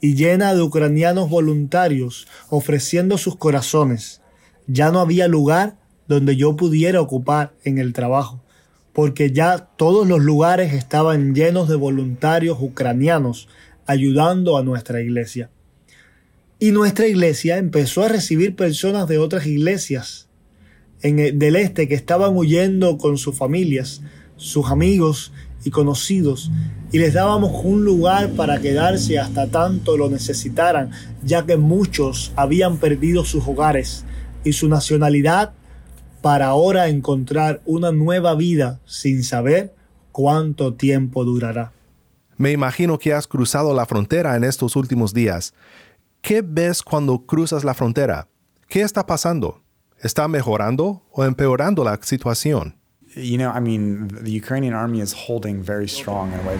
y 0.00 0.14
llena 0.14 0.54
de 0.54 0.62
ucranianos 0.62 1.28
voluntarios 1.28 2.26
ofreciendo 2.48 3.18
sus 3.18 3.36
corazones. 3.36 4.22
Ya 4.66 4.90
no 4.90 5.00
había 5.00 5.28
lugar 5.28 5.76
donde 6.08 6.36
yo 6.36 6.56
pudiera 6.56 7.00
ocupar 7.00 7.52
en 7.64 7.78
el 7.78 7.92
trabajo 7.92 8.40
porque 8.92 9.30
ya 9.30 9.58
todos 9.76 10.06
los 10.06 10.20
lugares 10.20 10.72
estaban 10.72 11.34
llenos 11.34 11.68
de 11.68 11.76
voluntarios 11.76 12.58
ucranianos 12.60 13.48
ayudando 13.86 14.58
a 14.58 14.62
nuestra 14.62 15.00
iglesia. 15.00 15.50
Y 16.58 16.72
nuestra 16.72 17.06
iglesia 17.06 17.58
empezó 17.58 18.04
a 18.04 18.08
recibir 18.08 18.54
personas 18.54 19.08
de 19.08 19.18
otras 19.18 19.46
iglesias 19.46 20.28
del 21.02 21.56
este 21.56 21.88
que 21.88 21.94
estaban 21.94 22.36
huyendo 22.36 22.98
con 22.98 23.16
sus 23.16 23.36
familias, 23.36 24.02
sus 24.36 24.66
amigos 24.66 25.32
y 25.64 25.70
conocidos, 25.70 26.50
y 26.92 26.98
les 26.98 27.14
dábamos 27.14 27.64
un 27.64 27.84
lugar 27.84 28.30
para 28.30 28.60
quedarse 28.60 29.18
hasta 29.18 29.46
tanto 29.46 29.96
lo 29.96 30.10
necesitaran, 30.10 30.90
ya 31.24 31.46
que 31.46 31.56
muchos 31.56 32.32
habían 32.36 32.78
perdido 32.78 33.24
sus 33.24 33.46
hogares 33.46 34.04
y 34.44 34.52
su 34.52 34.68
nacionalidad 34.68 35.52
para 36.20 36.46
ahora 36.46 36.88
encontrar 36.88 37.60
una 37.64 37.92
nueva 37.92 38.34
vida 38.34 38.80
sin 38.84 39.24
saber 39.24 39.74
cuánto 40.12 40.74
tiempo 40.74 41.24
durará. 41.24 41.72
Me 42.36 42.52
imagino 42.52 42.98
que 42.98 43.12
has 43.12 43.26
cruzado 43.26 43.74
la 43.74 43.86
frontera 43.86 44.36
en 44.36 44.44
estos 44.44 44.76
últimos 44.76 45.12
días. 45.12 45.54
¿Qué 46.22 46.42
ves 46.42 46.82
cuando 46.82 47.26
cruzas 47.26 47.64
la 47.64 47.74
frontera? 47.74 48.28
¿Qué 48.68 48.82
está 48.82 49.06
pasando? 49.06 49.62
¿Está 50.00 50.28
mejorando 50.28 51.02
o 51.12 51.24
empeorando 51.24 51.84
la 51.84 51.98
situación? 52.02 52.76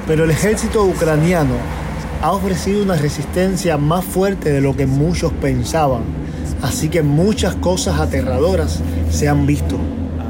Pero 0.07 0.25
el 0.25 0.31
ejército 0.31 0.85
ucraniano 0.85 1.55
ha 2.23 2.33
ofrecido 2.33 2.83
una 2.83 2.97
resistencia 2.97 3.79
más 3.79 4.05
fuerte 4.05 4.51
de 4.51 4.61
lo 4.61 4.77
que 4.77 4.87
muchos 4.87 5.33
pensaban 5.35 6.03
Así 6.63 6.89
que 6.89 7.03
muchas 7.03 7.55
cosas 7.57 8.01
aterradoras 8.01 8.81
se 9.11 9.29
han 9.29 9.47
visto. 9.47 9.79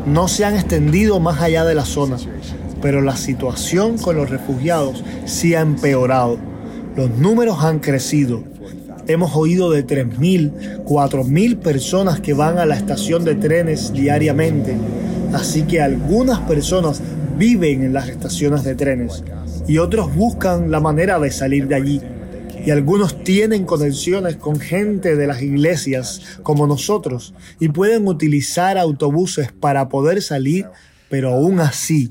No 0.06 0.28
se 0.28 0.44
han 0.44 0.54
extendido 0.54 1.20
más 1.20 1.40
allá 1.40 1.64
de 1.64 1.74
la 1.74 1.84
zona, 1.84 2.16
pero 2.80 3.00
la 3.00 3.16
situación 3.16 3.98
con 3.98 4.16
los 4.16 4.30
refugiados 4.30 5.04
sí 5.26 5.54
ha 5.54 5.60
empeorado. 5.60 6.38
Los 6.96 7.10
números 7.10 7.62
han 7.64 7.80
crecido. 7.80 8.44
Hemos 9.06 9.34
oído 9.34 9.70
de 9.70 9.86
3.000, 9.86 10.84
4.000 10.84 11.58
personas 11.58 12.20
que 12.20 12.32
van 12.32 12.58
a 12.58 12.66
la 12.66 12.76
estación 12.76 13.24
de 13.24 13.34
trenes 13.34 13.92
diariamente. 13.92 14.76
Así 15.32 15.62
que 15.62 15.80
algunas 15.80 16.40
personas 16.40 17.02
viven 17.36 17.82
en 17.82 17.92
las 17.92 18.08
estaciones 18.08 18.62
de 18.64 18.74
trenes 18.74 19.24
y 19.66 19.78
otros 19.78 20.14
buscan 20.14 20.70
la 20.70 20.80
manera 20.80 21.18
de 21.18 21.30
salir 21.30 21.66
de 21.66 21.74
allí 21.74 22.00
y 22.64 22.70
algunos 22.70 23.24
tienen 23.24 23.64
conexiones 23.64 24.36
con 24.36 24.60
gente 24.60 25.16
de 25.16 25.26
las 25.26 25.42
iglesias 25.42 26.38
como 26.42 26.66
nosotros 26.66 27.34
y 27.58 27.68
pueden 27.68 28.06
utilizar 28.06 28.78
autobuses 28.78 29.52
para 29.52 29.88
poder 29.88 30.22
salir, 30.22 30.66
pero 31.08 31.30
aún 31.30 31.60
así, 31.60 32.10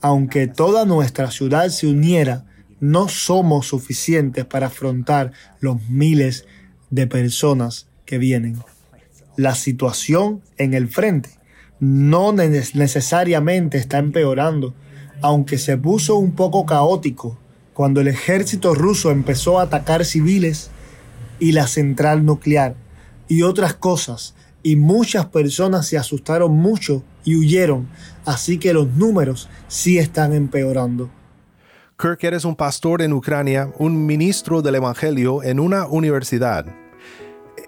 aunque 0.00 0.46
toda 0.46 0.84
nuestra 0.84 1.30
ciudad 1.30 1.68
se 1.68 1.86
uniera, 1.86 2.44
no 2.80 3.08
somos 3.08 3.68
suficientes 3.68 4.44
para 4.44 4.66
afrontar 4.66 5.32
los 5.60 5.80
miles 5.88 6.46
de 6.90 7.06
personas 7.06 7.86
que 8.04 8.18
vienen. 8.18 8.58
La 9.36 9.54
situación 9.54 10.42
en 10.58 10.74
el 10.74 10.88
frente 10.88 11.30
no 11.78 12.32
necesariamente 12.32 13.78
está 13.78 13.98
empeorando, 13.98 14.74
aunque 15.20 15.58
se 15.58 15.76
puso 15.78 16.16
un 16.16 16.32
poco 16.32 16.66
caótico 16.66 17.38
cuando 17.74 18.00
el 18.00 18.08
ejército 18.08 18.74
ruso 18.74 19.10
empezó 19.10 19.58
a 19.58 19.64
atacar 19.64 20.04
civiles 20.04 20.70
y 21.38 21.52
la 21.52 21.66
central 21.66 22.24
nuclear 22.24 22.74
y 23.28 23.42
otras 23.42 23.74
cosas, 23.74 24.34
y 24.62 24.76
muchas 24.76 25.26
personas 25.26 25.86
se 25.86 25.98
asustaron 25.98 26.52
mucho 26.52 27.02
y 27.24 27.36
huyeron, 27.36 27.88
así 28.24 28.58
que 28.58 28.72
los 28.72 28.88
números 28.94 29.48
sí 29.68 29.98
están 29.98 30.32
empeorando. 30.32 31.10
Kirk, 31.98 32.22
eres 32.24 32.44
un 32.44 32.56
pastor 32.56 33.02
en 33.02 33.12
Ucrania, 33.12 33.72
un 33.78 34.06
ministro 34.06 34.62
del 34.62 34.76
Evangelio 34.76 35.42
en 35.42 35.60
una 35.60 35.86
universidad. 35.86 36.66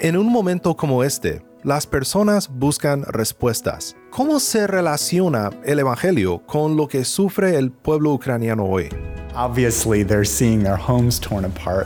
En 0.00 0.16
un 0.16 0.30
momento 0.30 0.76
como 0.76 1.04
este, 1.04 1.42
las 1.62 1.87
personas 1.87 2.49
buscan 2.49 3.04
respuestas. 3.04 3.96
¿Cómo 4.14 4.38
se 4.38 4.68
relaciona 4.68 5.50
el 5.64 5.80
Evangelio 5.80 6.38
con 6.47 6.76
lo 6.76 6.87
que 6.87 7.04
sufre 7.04 7.59
el 7.59 7.73
pueblo 7.73 8.12
ucraniano 8.12 8.64
hoy? 8.64 8.88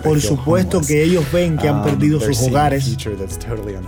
Por 0.04 0.20
supuesto 0.20 0.82
que 0.82 1.02
ellos 1.04 1.24
ven 1.32 1.56
que 1.56 1.70
han 1.70 1.78
um, 1.78 1.84
perdido 1.84 2.20
sus 2.20 2.42
hogares 2.42 2.98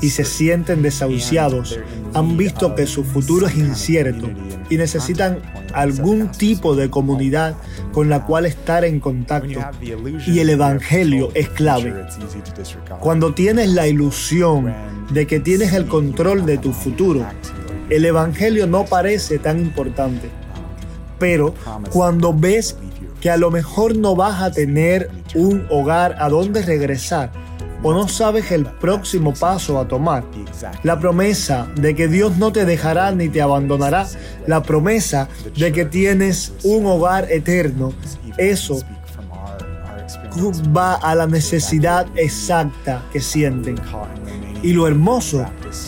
y 0.01 0.09
se 0.09 0.25
sienten 0.25 0.81
desahuciados. 0.81 1.79
Han 2.15 2.39
visto 2.39 2.75
que 2.75 2.87
su 2.87 3.05
futuro 3.05 3.47
es 3.47 3.57
incierto 3.57 4.31
y 4.71 4.79
necesitan 4.79 5.41
algún 5.75 6.33
tipo 6.33 6.75
de 6.75 6.89
comunidad 6.89 7.57
con 7.93 8.09
la 8.09 8.25
cual 8.25 8.47
estar 8.47 8.87
en 8.87 9.01
contacto. 9.01 9.61
Y 10.27 10.39
el 10.39 10.49
Evangelio 10.49 11.29
es 11.35 11.51
clave. 11.51 12.07
Cuando 13.01 13.35
tienes 13.35 13.69
la 13.69 13.87
ilusión 13.87 14.75
de 15.13 15.27
que 15.27 15.41
tienes 15.41 15.75
el 15.75 15.87
control 15.87 16.47
de 16.47 16.57
tu 16.57 16.73
futuro, 16.73 17.27
el 17.91 18.05
Evangelio 18.05 18.67
no 18.67 18.85
parece 18.85 19.39
tan 19.39 19.59
importante. 19.61 20.31
Pero 21.19 21.55
cuando 21.93 22.33
ves 22.33 22.77
que 23.21 23.31
a 23.31 23.37
lo 23.37 23.51
mejor 23.51 23.97
no 23.97 24.17
vas 24.17 24.41
a 24.43 24.51
tener 24.51 25.11
un 25.35 25.67
hogar 25.69 26.17
a 26.19 26.29
donde 26.29 26.63
regresar 26.63 27.31
o 27.83 27.93
no 27.93 28.09
sabes 28.09 28.51
el 28.51 28.67
próximo 28.67 29.33
paso 29.33 29.79
a 29.79 29.89
tomar. 29.89 30.25
La 30.83 30.99
promesa 30.99 31.67
de 31.77 31.95
que 31.95 32.09
Dios 32.09 32.37
no 32.37 32.53
te 32.53 32.65
dejará 32.65 33.11
ni 33.13 33.29
te 33.29 33.41
abandonará. 33.41 34.07
La 34.47 34.63
promesa 34.63 35.29
de 35.57 35.73
que 35.73 35.85
tienes 35.85 36.53
un 36.63 36.87
hogar 36.87 37.31
eterno. 37.31 37.93
Eso 38.37 38.81
va 40.77 40.95
a 40.95 41.15
la 41.15 41.27
necesidad 41.27 42.07
exacta 42.17 43.03
que 43.13 43.21
sienten. 43.21 43.77
Y 44.63 44.73
lo 44.75 44.87
hermoso 44.87 45.47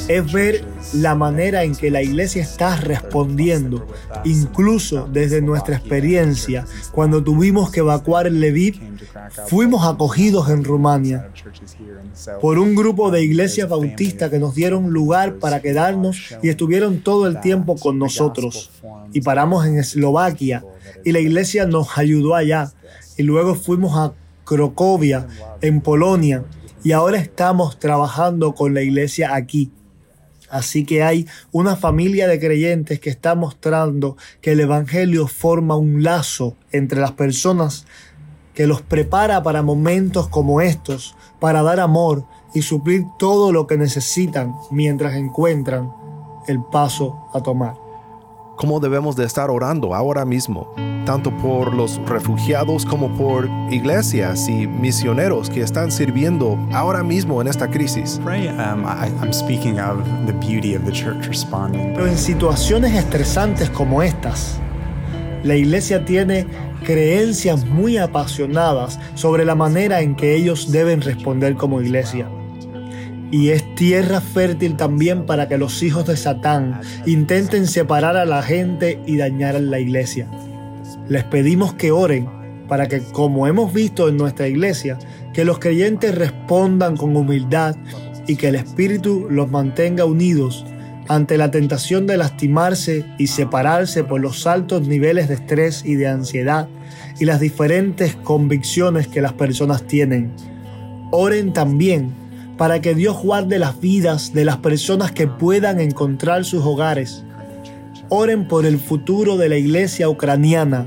es 0.09 0.33
ver 0.33 0.65
la 0.95 1.15
manera 1.15 1.65
en 1.65 1.75
que 1.75 1.91
la 1.91 2.03
iglesia 2.03 2.43
está 2.43 2.77
respondiendo, 2.77 3.87
incluso 4.25 5.09
desde 5.11 5.41
nuestra 5.41 5.77
experiencia, 5.77 6.67
cuando 6.93 7.23
tuvimos 7.23 7.71
que 7.71 7.81
evacuar 7.81 8.31
Lviv, 8.31 8.81
fuimos 9.47 9.87
acogidos 9.87 10.49
en 10.51 10.65
Rumania 10.65 11.31
por 12.41 12.59
un 12.59 12.75
grupo 12.75 13.11
de 13.11 13.23
iglesias 13.23 13.69
bautistas 13.69 14.31
que 14.31 14.39
nos 14.39 14.55
dieron 14.55 14.91
lugar 14.91 15.37
para 15.37 15.61
quedarnos 15.61 16.37
y 16.43 16.49
estuvieron 16.49 17.01
todo 17.01 17.27
el 17.27 17.41
tiempo 17.41 17.77
con 17.77 17.99
nosotros. 17.99 18.71
Y 19.13 19.21
paramos 19.21 19.67
en 19.67 19.79
Eslovaquia 19.79 20.65
y 21.05 21.13
la 21.13 21.21
iglesia 21.21 21.67
nos 21.67 21.97
ayudó 21.99 22.35
allá. 22.35 22.73
Y 23.17 23.23
luego 23.23 23.55
fuimos 23.55 23.97
a 23.97 24.13
Crocovia, 24.45 25.27
en 25.61 25.81
Polonia, 25.81 26.45
y 26.85 26.93
ahora 26.93 27.19
estamos 27.19 27.79
trabajando 27.79 28.55
con 28.55 28.75
la 28.75 28.83
iglesia 28.83 29.35
aquí. 29.35 29.71
Así 30.53 30.85
que 30.85 31.03
hay 31.03 31.27
una 31.51 31.77
familia 31.77 32.29
de 32.29 32.39
creyentes 32.39 33.01
que 33.01 33.09
está 33.09 33.35
mostrando 33.35 34.19
que 34.43 34.53
el 34.53 34.61
Evangelio 34.61 35.27
forma 35.27 35.77
un 35.77 36.03
lazo 36.03 36.57
entre 36.73 37.01
las 37.01 37.13
personas 37.13 37.87
que 38.53 38.67
los 38.67 38.83
prepara 38.83 39.43
para 39.43 39.63
momentos 39.63 40.29
como 40.29 40.61
estos, 40.61 41.17
para 41.41 41.63
dar 41.63 41.81
amor 41.81 42.27
y 42.55 42.61
suplir 42.61 43.05
todo 43.19 43.51
lo 43.51 43.67
que 43.67 43.79
necesitan 43.79 44.55
mientras 44.71 45.15
encuentran 45.15 45.91
el 46.47 46.63
paso 46.71 47.27
a 47.33 47.43
tomar 47.43 47.82
cómo 48.63 48.79
debemos 48.79 49.17
de 49.17 49.25
estar 49.25 49.51
orando 49.51 49.93
ahora 49.93 50.25
mismo, 50.25 50.73
tanto 51.05 51.37
por 51.39 51.75
los 51.75 52.01
refugiados 52.07 52.87
como 52.87 53.13
por 53.17 53.49
iglesias 53.73 54.49
y 54.49 54.69
misioneros 54.69 55.51
que 55.51 55.63
están 55.63 55.91
sirviendo 55.91 56.57
ahora 56.73 57.03
mismo 57.03 57.43
en 57.43 57.49
esta 57.49 57.69
crisis. 57.69 58.21
Pero 61.93 62.07
en 62.07 62.17
situaciones 62.17 62.95
estresantes 62.95 63.69
como 63.69 64.01
estas, 64.01 64.61
la 65.43 65.57
iglesia 65.57 66.05
tiene 66.05 66.47
creencias 66.85 67.65
muy 67.65 67.97
apasionadas 67.97 69.01
sobre 69.17 69.45
la 69.45 69.57
manera 69.57 70.03
en 70.03 70.15
que 70.15 70.37
ellos 70.37 70.71
deben 70.71 71.01
responder 71.01 71.57
como 71.57 71.83
iglesia 71.83 72.29
y 73.33 73.49
es 73.49 73.75
tierra 73.75 74.21
fértil 74.21 74.77
también 74.77 75.25
para 75.25 75.49
que 75.49 75.57
los 75.57 75.83
hijos 75.83 76.07
de 76.07 76.17
Satán 76.17 76.81
intenten 77.07 77.67
separar 77.67 78.17
a 78.17 78.27
la 78.27 78.43
gente 78.43 79.01
y 79.07 79.17
dañar 79.17 79.57
a 79.57 79.61
la 79.61 79.81
iglesia. 79.81 80.29
Les 81.09 81.25
pedimos 81.25 81.73
que 81.75 81.91
oren 81.91 82.29
para 82.69 82.89
que, 82.89 83.01
como 83.01 83.47
hemos 83.47 83.73
visto 83.73 84.09
en 84.09 84.19
nuestra 84.19 84.49
iglesia, 84.49 84.99
que 85.33 85.47
los 85.47 85.59
creyentes 85.59 86.15
respondan 86.15 86.97
con 86.97 87.17
humildad 87.17 87.75
y 88.27 88.37
que 88.37 88.49
el 88.49 88.55
Espíritu 88.55 89.27
los 89.31 89.51
mantenga 89.51 90.05
unidos 90.05 90.67
ante 91.09 91.39
la 91.39 91.51
tentación 91.51 92.07
de 92.07 92.19
lastimarse 92.19 93.07
y 93.19 93.29
separarse 93.29 94.05
por 94.05 94.21
los 94.21 94.47
altos 94.47 94.87
niveles 94.87 95.29
de 95.29 95.35
estrés 95.35 95.85
y 95.87 95.95
de 95.95 96.07
ansiedad 96.07 96.69
y 97.19 97.25
las 97.25 97.41
diferentes 97.41 98.15
convicciones 98.15 99.09
que 99.09 99.23
las 99.23 99.33
personas 99.33 99.85
tienen. 99.87 100.33
Oren 101.11 101.53
también 101.55 102.22
para 102.63 102.81
que 102.81 102.95
Dios 102.95 103.21
guarde 103.21 103.59
las 103.59 103.81
vidas 103.81 104.33
de 104.35 104.45
las 104.45 104.59
personas 104.59 105.11
que 105.11 105.27
puedan 105.27 105.81
encontrar 105.81 106.45
sus 106.45 106.65
hogares. 106.65 107.25
Oren 108.09 108.47
por 108.47 108.67
el 108.67 108.79
futuro 108.79 109.37
de 109.37 109.49
la 109.49 109.57
iglesia 109.57 110.09
ucraniana. 110.09 110.87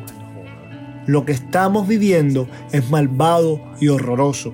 Lo 1.05 1.25
que 1.25 1.33
estamos 1.33 1.85
viviendo 1.85 2.47
es 2.71 2.89
malvado 2.89 3.59
y 3.81 3.89
horroroso. 3.89 4.53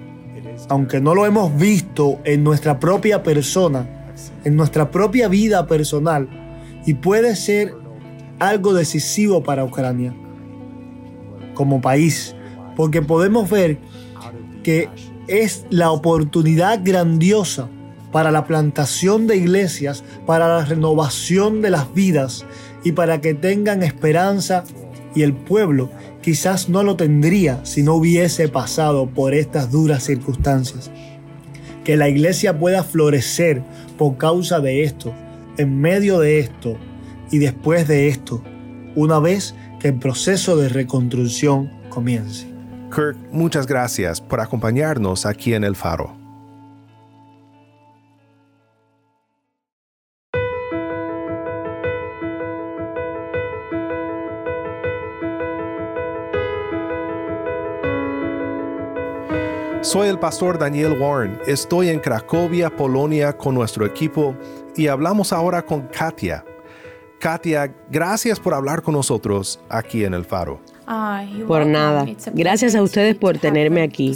Aunque 0.67 0.99
no 0.99 1.13
lo 1.13 1.27
hemos 1.27 1.55
visto 1.55 2.19
en 2.23 2.43
nuestra 2.43 2.79
propia 2.79 3.21
persona, 3.21 3.87
en 4.43 4.55
nuestra 4.55 4.89
propia 4.89 5.27
vida 5.27 5.67
personal, 5.67 6.27
y 6.87 6.95
puede 6.95 7.35
ser 7.35 7.75
algo 8.39 8.73
decisivo 8.73 9.43
para 9.43 9.63
Ucrania 9.63 10.11
como 11.53 11.81
país, 11.81 12.35
porque 12.75 13.03
podemos 13.03 13.47
ver 13.47 13.77
que 14.63 14.89
es 15.27 15.65
la 15.69 15.91
oportunidad 15.91 16.81
grandiosa 16.83 17.69
para 18.11 18.31
la 18.31 18.45
plantación 18.45 19.27
de 19.27 19.37
iglesias, 19.37 20.03
para 20.25 20.47
la 20.47 20.65
renovación 20.65 21.61
de 21.61 21.69
las 21.69 21.93
vidas 21.93 22.45
y 22.83 22.91
para 22.91 23.21
que 23.21 23.33
tengan 23.33 23.83
esperanza 23.83 24.63
y 25.15 25.23
el 25.23 25.33
pueblo 25.33 25.89
quizás 26.21 26.69
no 26.69 26.83
lo 26.83 26.95
tendría 26.95 27.65
si 27.65 27.83
no 27.83 27.95
hubiese 27.95 28.47
pasado 28.47 29.07
por 29.07 29.33
estas 29.33 29.71
duras 29.71 30.03
circunstancias. 30.03 30.91
Que 31.83 31.97
la 31.97 32.09
iglesia 32.09 32.57
pueda 32.57 32.83
florecer 32.83 33.63
por 33.97 34.17
causa 34.17 34.59
de 34.59 34.83
esto, 34.83 35.13
en 35.57 35.79
medio 35.79 36.19
de 36.19 36.39
esto 36.39 36.77
y 37.31 37.39
después 37.39 37.87
de 37.87 38.07
esto, 38.07 38.43
una 38.95 39.19
vez 39.19 39.55
que 39.79 39.89
el 39.89 39.99
proceso 39.99 40.57
de 40.57 40.69
reconstrucción 40.69 41.71
comience. 41.89 42.50
Kirk, 42.91 43.15
muchas 43.31 43.65
gracias 43.65 44.19
por 44.19 44.41
acompañarnos 44.41 45.25
aquí 45.25 45.53
en 45.53 45.63
El 45.63 45.75
Faro. 45.75 46.21
Soy 59.81 60.09
el 60.09 60.19
pastor 60.19 60.59
Daniel 60.59 60.99
Warren. 60.99 61.39
Estoy 61.47 61.89
en 61.89 61.99
Cracovia, 61.99 62.69
Polonia, 62.69 63.35
con 63.35 63.55
nuestro 63.55 63.85
equipo 63.85 64.35
y 64.75 64.87
hablamos 64.87 65.33
ahora 65.33 65.63
con 65.63 65.87
Katia. 65.87 66.45
Katia, 67.19 67.73
gracias 67.89 68.39
por 68.39 68.53
hablar 68.53 68.81
con 68.81 68.93
nosotros 68.93 69.59
aquí 69.69 70.03
en 70.03 70.13
El 70.13 70.23
Faro. 70.23 70.61
Por 71.47 71.65
nada. 71.65 72.05
Gracias 72.33 72.75
a 72.75 72.81
ustedes 72.81 73.15
por 73.15 73.37
tenerme 73.37 73.81
aquí. 73.81 74.13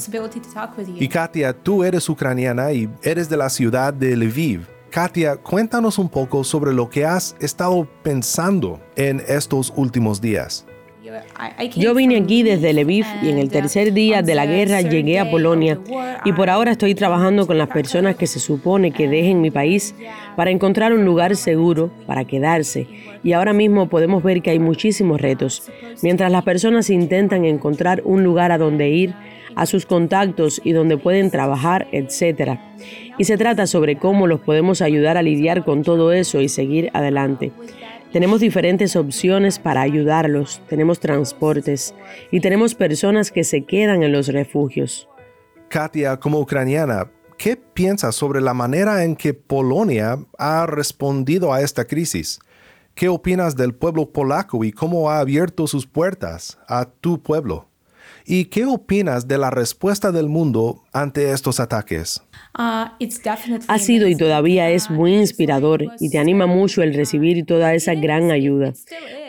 Y 1.00 1.08
Katia, 1.08 1.54
tú 1.54 1.84
eres 1.84 2.10
ucraniana 2.10 2.72
y 2.74 2.90
eres 3.02 3.30
de 3.30 3.38
la 3.38 3.50
ciudad 3.50 3.94
de 3.94 4.16
Lviv. 4.16 4.68
Katia, 4.90 5.38
cuéntanos 5.38 5.98
un 5.98 6.10
poco 6.10 6.44
sobre 6.44 6.74
lo 6.74 6.90
que 6.90 7.06
has 7.06 7.36
estado 7.40 7.88
pensando 8.04 8.80
en 8.96 9.22
estos 9.28 9.74
últimos 9.76 10.22
días. 10.22 10.66
Yo 11.76 11.94
vine 11.94 12.18
aquí 12.18 12.44
desde 12.44 12.74
Lviv 12.74 13.06
y 13.24 13.30
en 13.30 13.38
el 13.38 13.50
tercer 13.50 13.94
día 13.94 14.22
de 14.22 14.36
la 14.36 14.46
guerra 14.46 14.82
llegué 14.82 15.20
a 15.20 15.30
Polonia 15.30 15.80
y 16.24 16.34
por 16.34 16.50
ahora 16.50 16.72
estoy 16.72 16.96
trabajando 16.96 17.48
con 17.48 17.58
las 17.58 17.70
personas 17.70 18.16
que 18.16 18.28
se 18.28 18.40
supone 18.40 18.92
que 18.92 19.08
dejen 19.08 19.42
mi 19.42 19.52
país 19.52 19.96
para 20.36 20.52
encontrar 20.52 20.94
un 20.94 21.06
lugar 21.06 21.36
seguro 21.36 21.92
para 22.06 22.26
quedarse. 22.26 22.88
Y 23.24 23.34
ahora 23.34 23.54
mismo 23.54 23.90
podemos 23.90 24.24
ver 24.24 24.42
que 24.42 24.52
hay 24.52 24.60
muchísimos 24.60 25.20
retos. 25.22 25.70
Mientras 26.02 26.32
las 26.32 26.44
personas 26.44 26.90
intentan 26.90 27.46
encontrar 27.46 28.02
un 28.06 28.24
lugar 28.24 28.52
a 28.52 28.58
donde 28.58 28.90
ir, 28.90 29.14
a 29.56 29.66
sus 29.66 29.86
contactos 29.86 30.62
y 30.64 30.74
donde 30.74 30.98
pueden 30.98 31.32
trabajar, 31.32 31.88
etc. 31.92 32.60
Y 33.18 33.24
se 33.24 33.38
trata 33.38 33.68
sobre 33.68 33.96
cómo 33.96 34.28
los 34.28 34.42
podemos 34.42 34.82
ayudar 34.82 35.18
a 35.18 35.24
lidiar 35.24 35.64
con 35.64 35.82
todo 35.84 36.12
eso 36.12 36.42
y 36.42 36.50
seguir 36.50 36.92
adelante. 36.94 37.52
Tenemos 38.16 38.40
diferentes 38.40 38.96
opciones 38.96 39.60
para 39.60 39.82
ayudarlos, 39.82 40.62
tenemos 40.70 41.02
transportes 41.02 41.94
y 42.32 42.40
tenemos 42.40 42.74
personas 42.74 43.30
que 43.30 43.44
se 43.44 43.66
quedan 43.66 44.04
en 44.04 44.14
los 44.14 44.30
refugios. 44.30 45.10
Katia, 45.68 46.16
como 46.18 46.40
ucraniana, 46.40 47.12
¿qué 47.38 47.58
piensas 47.58 48.16
sobre 48.16 48.40
la 48.40 48.54
manera 48.54 49.04
en 49.04 49.18
que 49.18 49.34
Polonia 49.34 50.18
ha 50.38 50.66
respondido 50.66 51.52
a 51.52 51.60
esta 51.60 51.84
crisis? 51.84 52.40
¿Qué 52.94 53.10
opinas 53.10 53.58
del 53.58 53.76
pueblo 53.76 54.10
polaco 54.10 54.64
y 54.64 54.72
cómo 54.72 55.12
ha 55.12 55.20
abierto 55.20 55.68
sus 55.68 55.86
puertas 55.86 56.58
a 56.70 56.86
tu 56.86 57.22
pueblo? 57.22 57.68
¿Y 58.26 58.46
qué 58.46 58.66
opinas 58.66 59.28
de 59.28 59.38
la 59.38 59.50
respuesta 59.52 60.12
del 60.12 60.28
mundo 60.28 60.84
ante 60.92 61.32
estos 61.32 61.60
ataques? 61.60 62.22
Uh, 62.58 62.88
ha 63.68 63.80
sido 63.80 64.08
y 64.08 64.16
todavía 64.16 64.70
es 64.70 64.90
muy 64.90 65.16
inspirador 65.16 65.86
y 66.00 66.10
te 66.10 66.18
anima 66.18 66.46
mucho 66.46 66.82
el 66.82 66.94
recibir 66.94 67.46
toda 67.46 67.74
esa 67.74 67.96
gran 67.96 68.32
ayuda. 68.32 68.74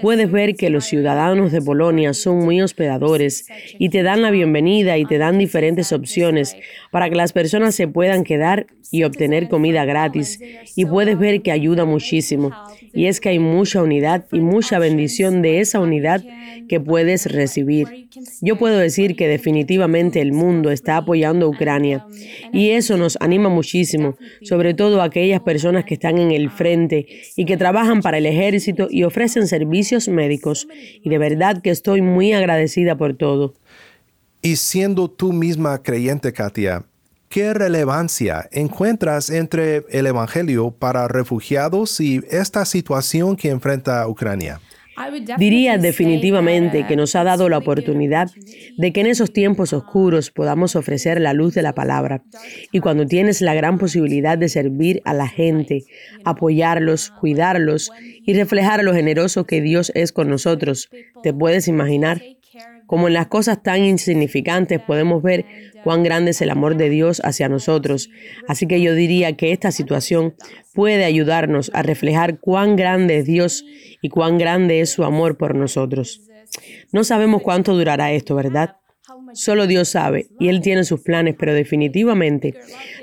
Puedes 0.00 0.30
ver 0.30 0.54
que 0.54 0.70
los 0.70 0.84
ciudadanos 0.84 1.52
de 1.52 1.60
Polonia 1.60 2.14
son 2.14 2.38
muy 2.38 2.62
hospedadores 2.62 3.46
y 3.78 3.88
te 3.88 4.02
dan 4.02 4.22
la 4.22 4.30
bienvenida 4.30 4.96
y 4.96 5.04
te 5.04 5.18
dan 5.18 5.38
diferentes 5.38 5.92
opciones 5.92 6.56
para 6.90 7.10
que 7.10 7.16
las 7.16 7.32
personas 7.32 7.74
se 7.74 7.88
puedan 7.88 8.22
quedar 8.22 8.66
y 8.90 9.02
obtener 9.02 9.48
comida 9.48 9.84
gratis. 9.84 10.40
Y 10.76 10.84
puedes 10.84 11.18
ver 11.18 11.42
que 11.42 11.52
ayuda 11.52 11.84
muchísimo. 11.84 12.52
Y 12.96 13.06
es 13.06 13.20
que 13.20 13.28
hay 13.28 13.38
mucha 13.38 13.82
unidad 13.82 14.24
y 14.32 14.40
mucha 14.40 14.78
bendición 14.78 15.42
de 15.42 15.60
esa 15.60 15.78
unidad 15.80 16.24
que 16.68 16.80
puedes 16.80 17.30
recibir. 17.30 18.08
Yo 18.40 18.56
puedo 18.56 18.78
decir 18.78 19.16
que 19.16 19.28
definitivamente 19.28 20.20
el 20.20 20.32
mundo 20.32 20.70
está 20.70 20.96
apoyando 20.96 21.46
a 21.46 21.48
Ucrania 21.50 22.06
y 22.52 22.70
eso 22.70 22.96
nos 22.96 23.18
anima 23.20 23.50
muchísimo, 23.50 24.16
sobre 24.42 24.74
todo 24.74 25.02
a 25.02 25.04
aquellas 25.04 25.42
personas 25.42 25.84
que 25.84 25.94
están 25.94 26.18
en 26.18 26.30
el 26.30 26.50
frente 26.50 27.06
y 27.36 27.44
que 27.44 27.56
trabajan 27.56 28.00
para 28.00 28.18
el 28.18 28.26
ejército 28.26 28.88
y 28.90 29.04
ofrecen 29.04 29.46
servicios 29.46 30.08
médicos. 30.08 30.66
Y 31.02 31.10
de 31.10 31.18
verdad 31.18 31.60
que 31.62 31.70
estoy 31.70 32.00
muy 32.00 32.32
agradecida 32.32 32.96
por 32.96 33.14
todo. 33.14 33.54
Y 34.42 34.56
siendo 34.56 35.10
tú 35.10 35.32
misma 35.32 35.82
creyente, 35.82 36.32
Katia, 36.32 36.86
¿qué 37.28 37.54
relevancia 37.54 38.48
encuentras 38.52 39.30
entre 39.30 39.84
el 39.90 40.06
Evangelio 40.06 40.70
para 40.70 41.08
refugiados 41.08 42.00
y 42.00 42.22
esta 42.30 42.64
situación 42.64 43.36
que 43.36 43.50
enfrenta 43.50 44.06
Ucrania? 44.08 44.60
Diría 45.36 45.76
definitivamente 45.76 46.86
que 46.86 46.96
nos 46.96 47.14
ha 47.16 47.24
dado 47.24 47.50
la 47.50 47.58
oportunidad 47.58 48.30
de 48.78 48.92
que 48.92 49.00
en 49.00 49.06
esos 49.06 49.30
tiempos 49.30 49.74
oscuros 49.74 50.30
podamos 50.30 50.74
ofrecer 50.74 51.20
la 51.20 51.34
luz 51.34 51.54
de 51.54 51.60
la 51.60 51.74
palabra. 51.74 52.22
Y 52.72 52.80
cuando 52.80 53.04
tienes 53.04 53.42
la 53.42 53.52
gran 53.52 53.76
posibilidad 53.76 54.38
de 54.38 54.48
servir 54.48 55.02
a 55.04 55.12
la 55.12 55.28
gente, 55.28 55.84
apoyarlos, 56.24 57.10
cuidarlos 57.10 57.90
y 58.24 58.32
reflejar 58.32 58.82
lo 58.84 58.94
generoso 58.94 59.44
que 59.44 59.60
Dios 59.60 59.92
es 59.94 60.12
con 60.12 60.30
nosotros, 60.30 60.88
te 61.22 61.34
puedes 61.34 61.68
imaginar 61.68 62.22
como 62.86 63.08
en 63.08 63.14
las 63.14 63.26
cosas 63.26 63.62
tan 63.62 63.82
insignificantes 63.82 64.80
podemos 64.80 65.22
ver 65.22 65.44
cuán 65.84 66.02
grande 66.02 66.30
es 66.30 66.40
el 66.40 66.50
amor 66.50 66.76
de 66.76 66.88
Dios 66.88 67.20
hacia 67.24 67.48
nosotros. 67.48 68.10
Así 68.48 68.66
que 68.66 68.80
yo 68.80 68.94
diría 68.94 69.36
que 69.36 69.52
esta 69.52 69.70
situación 69.70 70.34
puede 70.74 71.04
ayudarnos 71.04 71.70
a 71.74 71.82
reflejar 71.82 72.38
cuán 72.40 72.76
grande 72.76 73.18
es 73.18 73.26
Dios 73.26 73.64
y 74.00 74.08
cuán 74.08 74.38
grande 74.38 74.80
es 74.80 74.90
su 74.90 75.04
amor 75.04 75.36
por 75.36 75.54
nosotros. 75.54 76.22
No 76.92 77.04
sabemos 77.04 77.42
cuánto 77.42 77.74
durará 77.74 78.12
esto, 78.12 78.34
¿verdad? 78.34 78.76
Solo 79.36 79.66
Dios 79.66 79.90
sabe 79.90 80.28
y 80.40 80.48
Él 80.48 80.62
tiene 80.62 80.82
sus 80.84 81.02
planes, 81.02 81.34
pero 81.38 81.52
definitivamente 81.52 82.54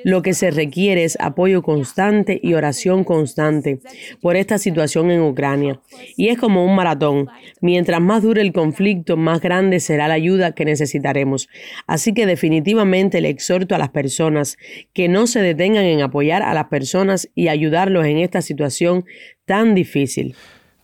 lo 0.03 0.23
que 0.23 0.33
se 0.33 0.49
requiere 0.49 1.03
es 1.03 1.15
apoyo 1.19 1.61
constante 1.61 2.39
y 2.41 2.55
oración 2.55 3.03
constante 3.03 3.79
por 4.19 4.35
esta 4.35 4.57
situación 4.57 5.11
en 5.11 5.21
Ucrania. 5.21 5.79
Y 6.17 6.29
es 6.29 6.39
como 6.39 6.65
un 6.65 6.75
maratón. 6.75 7.27
Mientras 7.61 8.01
más 8.01 8.23
dure 8.23 8.41
el 8.41 8.51
conflicto, 8.51 9.15
más 9.15 9.41
grande 9.41 9.79
será 9.79 10.07
la 10.07 10.15
ayuda 10.15 10.53
que 10.53 10.65
necesitaremos. 10.65 11.49
Así 11.85 12.15
que 12.15 12.25
definitivamente 12.25 13.21
le 13.21 13.29
exhorto 13.29 13.75
a 13.75 13.77
las 13.77 13.89
personas 13.89 14.57
que 14.91 15.07
no 15.09 15.27
se 15.27 15.39
detengan 15.39 15.85
en 15.85 16.01
apoyar 16.01 16.41
a 16.41 16.55
las 16.55 16.65
personas 16.65 17.29
y 17.35 17.49
ayudarlos 17.49 18.07
en 18.07 18.17
esta 18.17 18.41
situación 18.41 19.05
tan 19.45 19.75
difícil. 19.75 20.35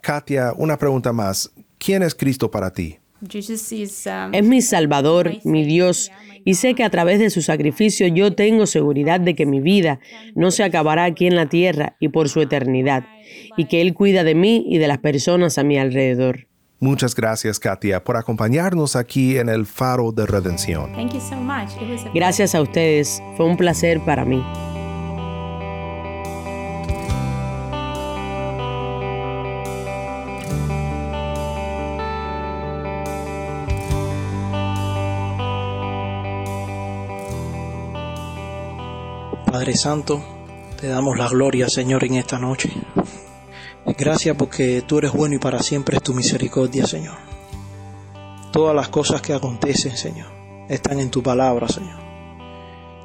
Katia, 0.01 0.53
una 0.55 0.77
pregunta 0.77 1.11
más. 1.11 1.51
¿Quién 1.79 2.03
es 2.03 2.13
Cristo 2.13 2.51
para 2.51 2.71
ti? 2.71 2.98
Um, 3.21 4.33
es 4.33 4.43
mi 4.43 4.61
Salvador, 4.61 5.33
mi 5.43 5.65
Dios, 5.65 6.11
y 6.45 6.53
sé 6.53 6.73
que 6.73 6.83
a 6.83 6.89
través 6.89 7.19
de 7.19 7.29
su 7.29 7.41
sacrificio 7.41 8.07
yo 8.07 8.33
tengo 8.33 8.65
seguridad 8.65 9.19
de 9.19 9.35
que 9.35 9.45
mi 9.45 9.59
vida 9.59 9.99
no 10.35 10.51
se 10.51 10.63
acabará 10.63 11.03
aquí 11.03 11.27
en 11.27 11.35
la 11.35 11.47
tierra 11.47 11.97
y 11.99 12.09
por 12.09 12.29
su 12.29 12.41
eternidad, 12.41 13.05
y 13.57 13.65
que 13.65 13.81
Él 13.81 13.93
cuida 13.93 14.23
de 14.23 14.35
mí 14.35 14.65
y 14.67 14.77
de 14.77 14.87
las 14.87 14.99
personas 14.99 15.57
a 15.57 15.63
mi 15.63 15.77
alrededor. 15.77 16.47
Muchas 16.79 17.13
gracias, 17.13 17.59
Katia, 17.59 18.05
por 18.05 18.15
acompañarnos 18.15 18.95
aquí 18.95 19.37
en 19.37 19.49
el 19.49 19.65
Faro 19.65 20.13
de 20.13 20.25
Redención. 20.25 20.93
Gracias 22.13 22.55
a 22.55 22.61
ustedes, 22.61 23.21
fue 23.35 23.45
un 23.45 23.57
placer 23.57 23.99
para 24.05 24.23
mí. 24.23 24.41
Padre 39.51 39.75
Santo, 39.75 40.21
te 40.79 40.87
damos 40.87 41.17
la 41.17 41.27
gloria, 41.27 41.67
Señor, 41.69 42.03
en 42.03 42.15
esta 42.15 42.37
noche. 42.37 42.71
Gracias 43.97 44.35
porque 44.37 44.83
tú 44.85 44.99
eres 44.99 45.11
bueno 45.11 45.35
y 45.35 45.39
para 45.39 45.63
siempre 45.63 45.97
es 45.97 46.03
tu 46.03 46.13
misericordia, 46.13 46.85
Señor. 46.85 47.15
Todas 48.51 48.75
las 48.75 48.89
cosas 48.89 49.23
que 49.23 49.33
acontecen, 49.33 49.97
Señor, 49.97 50.27
están 50.69 50.99
en 50.99 51.09
tu 51.09 51.23
palabra, 51.23 51.67
Señor. 51.67 51.99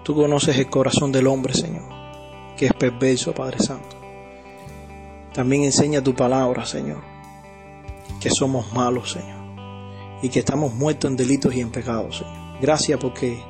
Tú 0.04 0.14
conoces 0.14 0.58
el 0.58 0.68
corazón 0.68 1.10
del 1.12 1.28
hombre, 1.28 1.54
Señor, 1.54 1.88
que 2.58 2.66
es 2.66 2.74
perverso, 2.74 3.32
Padre 3.32 3.60
Santo. 3.60 3.96
También 5.32 5.64
enseña 5.64 6.02
tu 6.02 6.14
palabra, 6.14 6.66
Señor, 6.66 7.02
que 8.20 8.28
somos 8.28 8.70
malos, 8.74 9.12
Señor, 9.12 9.40
y 10.20 10.28
que 10.28 10.40
estamos 10.40 10.74
muertos 10.74 11.10
en 11.10 11.16
delitos 11.16 11.54
y 11.54 11.62
en 11.62 11.70
pecados, 11.70 12.18
Señor. 12.18 12.60
Gracias 12.60 13.00
porque 13.00 13.42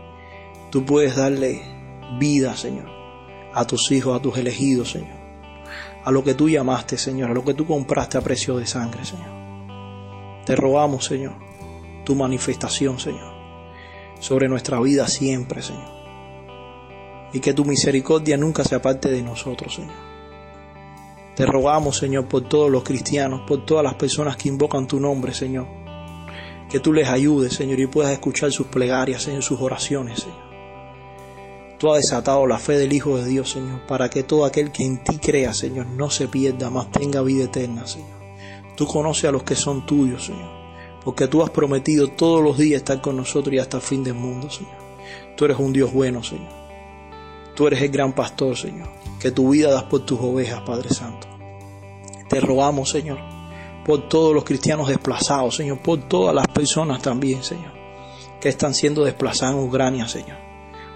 tú 0.70 0.84
puedes 0.84 1.16
darle 1.16 1.73
vida, 2.18 2.56
Señor, 2.56 2.88
a 3.52 3.66
tus 3.66 3.90
hijos, 3.92 4.18
a 4.18 4.22
tus 4.22 4.36
elegidos, 4.36 4.90
Señor. 4.90 5.24
A 6.04 6.10
lo 6.10 6.22
que 6.22 6.34
tú 6.34 6.48
llamaste, 6.48 6.98
Señor, 6.98 7.30
a 7.30 7.34
lo 7.34 7.44
que 7.44 7.54
tú 7.54 7.66
compraste 7.66 8.18
a 8.18 8.20
precio 8.20 8.56
de 8.56 8.66
sangre, 8.66 9.04
Señor. 9.04 9.44
Te 10.44 10.54
rogamos, 10.54 11.06
Señor, 11.06 11.32
tu 12.04 12.14
manifestación, 12.14 12.98
Señor, 12.98 13.32
sobre 14.20 14.48
nuestra 14.48 14.78
vida 14.80 15.08
siempre, 15.08 15.62
Señor. 15.62 15.94
Y 17.32 17.40
que 17.40 17.54
tu 17.54 17.64
misericordia 17.64 18.36
nunca 18.36 18.62
se 18.64 18.74
aparte 18.74 19.10
de 19.10 19.22
nosotros, 19.22 19.74
Señor. 19.74 20.14
Te 21.34 21.46
rogamos, 21.46 21.96
Señor, 21.96 22.28
por 22.28 22.42
todos 22.42 22.70
los 22.70 22.84
cristianos, 22.84 23.40
por 23.46 23.64
todas 23.64 23.82
las 23.82 23.94
personas 23.94 24.36
que 24.36 24.48
invocan 24.48 24.86
tu 24.86 25.00
nombre, 25.00 25.34
Señor. 25.34 25.66
Que 26.68 26.78
tú 26.78 26.92
les 26.92 27.08
ayudes, 27.08 27.54
Señor, 27.54 27.80
y 27.80 27.86
puedas 27.86 28.12
escuchar 28.12 28.52
sus 28.52 28.68
plegarias, 28.68 29.22
Señor, 29.22 29.42
sus 29.42 29.60
oraciones, 29.60 30.20
Señor. 30.20 30.53
Tú 31.78 31.92
has 31.92 32.02
desatado 32.02 32.46
la 32.46 32.58
fe 32.58 32.78
del 32.78 32.92
Hijo 32.92 33.16
de 33.16 33.26
Dios, 33.26 33.50
Señor, 33.50 33.80
para 33.86 34.08
que 34.08 34.22
todo 34.22 34.44
aquel 34.44 34.70
que 34.70 34.84
en 34.84 35.02
ti 35.02 35.18
crea, 35.18 35.52
Señor, 35.52 35.86
no 35.86 36.08
se 36.08 36.28
pierda, 36.28 36.70
mas 36.70 36.90
tenga 36.92 37.20
vida 37.20 37.44
eterna, 37.44 37.86
Señor. 37.86 38.08
Tú 38.76 38.86
conoces 38.86 39.24
a 39.24 39.32
los 39.32 39.42
que 39.42 39.56
son 39.56 39.84
tuyos, 39.84 40.26
Señor, 40.26 40.50
porque 41.04 41.26
tú 41.26 41.42
has 41.42 41.50
prometido 41.50 42.08
todos 42.08 42.42
los 42.42 42.58
días 42.58 42.78
estar 42.78 43.00
con 43.00 43.16
nosotros 43.16 43.54
y 43.54 43.58
hasta 43.58 43.78
el 43.78 43.82
fin 43.82 44.04
del 44.04 44.14
mundo, 44.14 44.50
Señor. 44.50 44.72
Tú 45.36 45.44
eres 45.46 45.58
un 45.58 45.72
Dios 45.72 45.92
bueno, 45.92 46.22
Señor. 46.22 46.52
Tú 47.56 47.66
eres 47.66 47.82
el 47.82 47.90
gran 47.90 48.12
pastor, 48.12 48.56
Señor, 48.56 48.88
que 49.18 49.32
tu 49.32 49.50
vida 49.50 49.70
das 49.70 49.84
por 49.84 50.00
tus 50.00 50.20
ovejas, 50.20 50.60
Padre 50.60 50.90
Santo. 50.90 51.26
Te 52.28 52.40
rogamos, 52.40 52.88
Señor, 52.90 53.18
por 53.84 54.08
todos 54.08 54.32
los 54.32 54.44
cristianos 54.44 54.88
desplazados, 54.88 55.56
Señor, 55.56 55.80
por 55.80 56.08
todas 56.08 56.34
las 56.34 56.46
personas 56.48 57.02
también, 57.02 57.42
Señor, 57.42 57.72
que 58.40 58.48
están 58.48 58.74
siendo 58.74 59.04
desplazadas 59.04 59.56
en 59.56 59.62
Ucrania, 59.62 60.08
Señor 60.08 60.43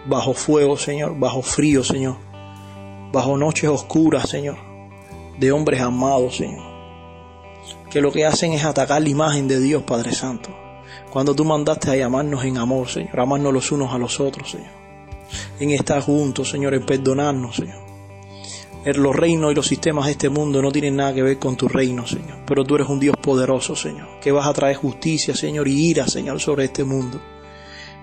bajo 0.08 0.32
fuego, 0.32 0.76
Señor, 0.76 1.18
bajo 1.18 1.42
frío, 1.42 1.84
Señor, 1.84 2.16
bajo 3.12 3.36
noches 3.36 3.68
oscuras, 3.68 4.28
Señor, 4.28 4.56
de 5.38 5.52
hombres 5.52 5.80
amados, 5.80 6.36
Señor, 6.36 6.64
que 7.90 8.00
lo 8.00 8.10
que 8.10 8.24
hacen 8.24 8.52
es 8.52 8.64
atacar 8.64 9.02
la 9.02 9.08
imagen 9.08 9.46
de 9.46 9.60
Dios, 9.60 9.82
Padre 9.82 10.12
Santo. 10.12 10.50
Cuando 11.10 11.34
tú 11.34 11.44
mandaste 11.44 11.90
a 11.90 11.96
llamarnos 11.96 12.44
en 12.44 12.56
amor, 12.56 12.88
Señor, 12.88 13.20
amarnos 13.20 13.52
los 13.52 13.70
unos 13.70 13.92
a 13.92 13.98
los 13.98 14.18
otros, 14.18 14.50
Señor, 14.50 14.72
en 15.60 15.70
estar 15.70 16.00
juntos, 16.00 16.50
Señor, 16.50 16.74
en 16.74 16.86
perdonarnos, 16.86 17.56
Señor. 17.56 17.86
Los 18.84 19.14
reinos 19.14 19.52
y 19.52 19.54
los 19.54 19.66
sistemas 19.66 20.06
de 20.06 20.12
este 20.12 20.30
mundo 20.30 20.62
no 20.62 20.72
tienen 20.72 20.96
nada 20.96 21.12
que 21.12 21.22
ver 21.22 21.38
con 21.38 21.56
tu 21.56 21.68
reino, 21.68 22.06
Señor. 22.06 22.38
Pero 22.46 22.64
tú 22.64 22.76
eres 22.76 22.88
un 22.88 22.98
Dios 22.98 23.16
poderoso, 23.20 23.76
Señor, 23.76 24.18
que 24.20 24.32
vas 24.32 24.46
a 24.46 24.54
traer 24.54 24.76
justicia, 24.76 25.34
Señor, 25.34 25.68
y 25.68 25.90
ira, 25.90 26.06
Señor, 26.06 26.40
sobre 26.40 26.64
este 26.64 26.84
mundo. 26.84 27.20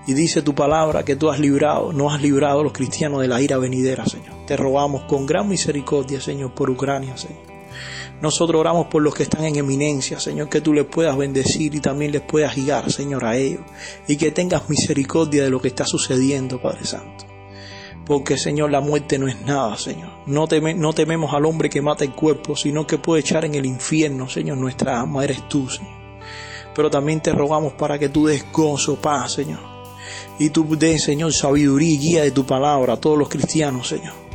Y 0.07 0.13
dice 0.13 0.41
tu 0.43 0.53
palabra 0.53 1.03
que 1.03 1.15
tú 1.15 1.29
has 1.29 1.39
librado, 1.39 1.91
no 1.91 2.11
has 2.11 2.21
librado 2.21 2.59
a 2.59 2.63
los 2.63 2.73
cristianos 2.73 3.21
de 3.21 3.27
la 3.27 3.41
ira 3.41 3.57
venidera, 3.57 4.05
Señor. 4.05 4.45
Te 4.45 4.55
rogamos 4.55 5.03
con 5.03 5.25
gran 5.25 5.49
misericordia, 5.49 6.21
Señor, 6.21 6.53
por 6.53 6.69
Ucrania, 6.69 7.17
Señor. 7.17 7.55
Nosotros 8.21 8.59
oramos 8.59 8.87
por 8.87 9.01
los 9.01 9.13
que 9.13 9.23
están 9.23 9.43
en 9.45 9.57
eminencia, 9.57 10.19
Señor, 10.19 10.47
que 10.47 10.61
tú 10.61 10.73
les 10.73 10.85
puedas 10.85 11.17
bendecir 11.17 11.75
y 11.75 11.79
también 11.79 12.11
les 12.11 12.21
puedas 12.21 12.55
guiar, 12.55 12.91
Señor, 12.91 13.25
a 13.25 13.35
ellos. 13.35 13.61
Y 14.07 14.15
que 14.17 14.31
tengas 14.31 14.69
misericordia 14.69 15.43
de 15.43 15.49
lo 15.49 15.59
que 15.59 15.67
está 15.67 15.85
sucediendo, 15.85 16.61
Padre 16.61 16.85
Santo. 16.85 17.25
Porque, 18.05 18.37
Señor, 18.37 18.71
la 18.71 18.81
muerte 18.81 19.17
no 19.17 19.27
es 19.27 19.41
nada, 19.41 19.75
Señor. 19.77 20.11
No, 20.27 20.47
no 20.75 20.93
tememos 20.93 21.33
al 21.33 21.45
hombre 21.45 21.69
que 21.69 21.81
mata 21.81 22.03
el 22.03 22.13
cuerpo, 22.13 22.55
sino 22.55 22.87
que 22.87 22.99
puede 22.99 23.21
echar 23.21 23.43
en 23.43 23.55
el 23.55 23.65
infierno, 23.65 24.29
Señor, 24.29 24.57
nuestra 24.57 25.01
alma. 25.01 25.23
Eres 25.23 25.49
tú, 25.49 25.67
Señor. 25.67 25.91
Pero 26.73 26.89
también 26.89 27.21
te 27.21 27.31
rogamos 27.31 27.73
para 27.73 27.97
que 27.97 28.09
tú 28.09 28.27
des 28.27 28.45
gozo, 28.51 28.95
paz, 28.95 29.33
Señor. 29.33 29.74
Y 30.39 30.49
tú 30.49 30.67
des, 30.77 31.03
Señor, 31.03 31.33
sabiduría 31.33 31.93
y 31.93 31.97
guía 31.97 32.23
de 32.23 32.31
tu 32.31 32.45
palabra 32.45 32.93
a 32.93 32.97
todos 32.97 33.17
los 33.17 33.29
cristianos, 33.29 33.87
Señor 33.87 34.25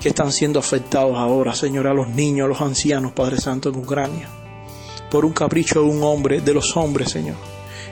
que 0.00 0.08
están 0.08 0.32
siendo 0.32 0.58
afectados 0.58 1.16
ahora, 1.16 1.54
Señor, 1.54 1.86
a 1.86 1.94
los 1.94 2.08
niños, 2.08 2.46
a 2.46 2.48
los 2.48 2.60
ancianos, 2.62 3.12
Padre 3.12 3.38
Santo, 3.38 3.68
en 3.68 3.76
Ucrania, 3.76 4.28
por 5.10 5.26
un 5.26 5.32
capricho 5.32 5.82
de 5.82 5.90
un 5.90 6.02
hombre, 6.02 6.40
de 6.40 6.54
los 6.54 6.74
hombres, 6.76 7.10
Señor, 7.10 7.36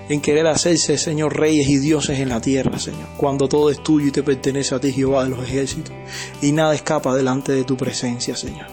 en 0.09 0.23
querer 0.23 0.47
hacerse, 0.47 0.97
Señor, 0.97 1.39
reyes 1.39 1.69
y 1.69 1.77
dioses 1.79 2.19
en 2.19 2.31
la 2.31 2.41
tierra, 2.41 2.79
Señor, 2.79 3.09
cuando 3.19 3.47
todo 3.47 3.71
es 3.71 3.83
tuyo 3.83 4.07
y 4.07 4.11
te 4.11 4.23
pertenece 4.23 4.75
a 4.75 4.81
ti, 4.81 4.91
Jehová 4.91 5.25
de 5.25 5.31
los 5.31 5.45
ejércitos, 5.45 5.93
y 6.41 6.53
nada 6.53 6.75
escapa 6.75 7.15
delante 7.15 7.53
de 7.53 7.65
tu 7.65 7.77
presencia, 7.77 8.35
Señor. 8.35 8.69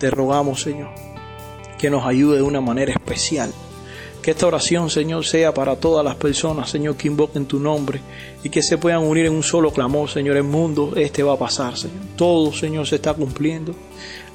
Te 0.00 0.10
rogamos, 0.10 0.60
Señor, 0.60 0.90
que 1.78 1.88
nos 1.88 2.04
ayude 2.04 2.38
de 2.38 2.42
una 2.42 2.60
manera 2.60 2.92
especial 2.92 3.52
que 4.26 4.32
esta 4.32 4.48
oración, 4.48 4.90
Señor, 4.90 5.24
sea 5.24 5.54
para 5.54 5.76
todas 5.76 6.04
las 6.04 6.16
personas, 6.16 6.68
Señor, 6.68 6.96
que 6.96 7.06
invoquen 7.06 7.46
tu 7.46 7.60
nombre 7.60 8.00
y 8.42 8.50
que 8.50 8.60
se 8.60 8.76
puedan 8.76 9.04
unir 9.04 9.26
en 9.26 9.32
un 9.32 9.44
solo 9.44 9.70
clamor, 9.70 10.10
Señor. 10.10 10.36
El 10.36 10.42
mundo 10.42 10.94
este 10.96 11.22
va 11.22 11.34
a 11.34 11.38
pasar, 11.38 11.76
Señor. 11.76 12.00
Todo, 12.16 12.52
Señor, 12.52 12.88
se 12.88 12.96
está 12.96 13.14
cumpliendo. 13.14 13.72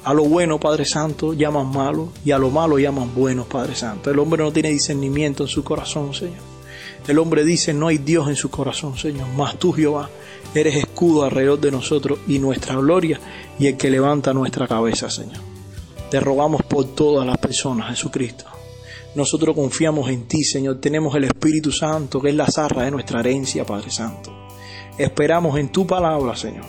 A 0.04 0.14
lo 0.14 0.24
bueno, 0.24 0.58
Padre 0.58 0.86
Santo, 0.86 1.34
llaman 1.34 1.70
malo 1.70 2.08
y 2.24 2.30
a 2.30 2.38
lo 2.38 2.48
malo 2.48 2.78
llaman 2.78 3.14
bueno, 3.14 3.44
Padre 3.44 3.74
Santo. 3.74 4.10
El 4.10 4.18
hombre 4.18 4.42
no 4.42 4.50
tiene 4.50 4.70
discernimiento 4.70 5.42
en 5.42 5.50
su 5.50 5.62
corazón, 5.62 6.14
Señor. 6.14 6.40
El 7.06 7.18
hombre 7.18 7.44
dice, 7.44 7.74
no 7.74 7.88
hay 7.88 7.98
Dios 7.98 8.28
en 8.28 8.36
su 8.36 8.48
corazón, 8.48 8.96
Señor. 8.96 9.26
Mas 9.36 9.58
tú, 9.58 9.74
Jehová, 9.74 10.08
eres 10.54 10.74
escudo 10.74 11.24
alrededor 11.24 11.60
de 11.60 11.70
nosotros 11.70 12.18
y 12.26 12.38
nuestra 12.38 12.76
gloria 12.76 13.20
y 13.58 13.66
el 13.66 13.76
que 13.76 13.90
levanta 13.90 14.32
nuestra 14.32 14.66
cabeza, 14.66 15.10
Señor. 15.10 15.42
Te 16.10 16.18
rogamos 16.18 16.62
por 16.62 16.86
todas 16.94 17.26
las 17.26 17.36
personas, 17.36 17.90
Jesucristo. 17.90 18.51
Nosotros 19.14 19.54
confiamos 19.54 20.08
en 20.08 20.26
ti, 20.26 20.42
Señor. 20.42 20.80
Tenemos 20.80 21.14
el 21.14 21.24
Espíritu 21.24 21.70
Santo, 21.70 22.20
que 22.20 22.30
es 22.30 22.34
la 22.34 22.46
zarra 22.46 22.84
de 22.84 22.90
nuestra 22.90 23.20
herencia, 23.20 23.66
Padre 23.66 23.90
Santo. 23.90 24.32
Esperamos 24.96 25.58
en 25.58 25.68
tu 25.68 25.86
palabra, 25.86 26.34
Señor. 26.34 26.64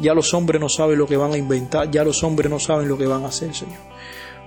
Ya 0.00 0.12
los 0.12 0.34
hombres 0.34 0.60
no 0.60 0.68
saben 0.68 0.98
lo 0.98 1.06
que 1.06 1.16
van 1.16 1.32
a 1.32 1.36
inventar, 1.36 1.88
ya 1.90 2.02
los 2.02 2.24
hombres 2.24 2.50
no 2.50 2.58
saben 2.58 2.88
lo 2.88 2.98
que 2.98 3.06
van 3.06 3.22
a 3.22 3.28
hacer, 3.28 3.54
Señor. 3.54 3.78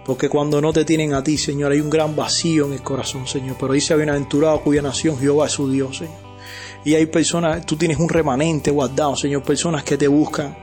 Porque 0.06 0.28
cuando 0.28 0.62
no 0.62 0.74
te 0.74 0.84
tienen 0.84 1.14
a 1.14 1.24
ti, 1.24 1.38
Señor, 1.38 1.72
hay 1.72 1.80
un 1.80 1.90
gran 1.90 2.16
vacío 2.16 2.66
en 2.66 2.74
el 2.74 2.82
corazón, 2.82 3.28
Señor. 3.28 3.56
Pero 3.60 3.74
dice 3.74 3.96
bienaventurado 3.96 4.62
cuya 4.62 4.82
nación 4.82 5.18
Jehová 5.18 5.48
es 5.48 5.54
su 5.54 5.70
Dios, 5.72 5.98
Señor. 5.98 6.28
Y 6.84 6.96
hay 6.96 7.06
personas, 7.06 7.66
tú 7.66 7.76
tienes 7.76 7.98
un 7.98 8.10
remanente 8.10 8.72
guardado, 8.72 9.16
Señor, 9.16 9.44
personas 9.44 9.84
que 9.84 9.98
te 9.98 10.08
buscan, 10.08 10.56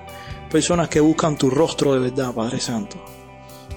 personas 0.50 0.88
que 0.88 1.00
buscan 1.00 1.36
tu 1.36 1.50
rostro 1.50 1.94
de 1.94 2.00
verdad, 2.10 2.32
Padre 2.34 2.60
Santo. 2.60 2.96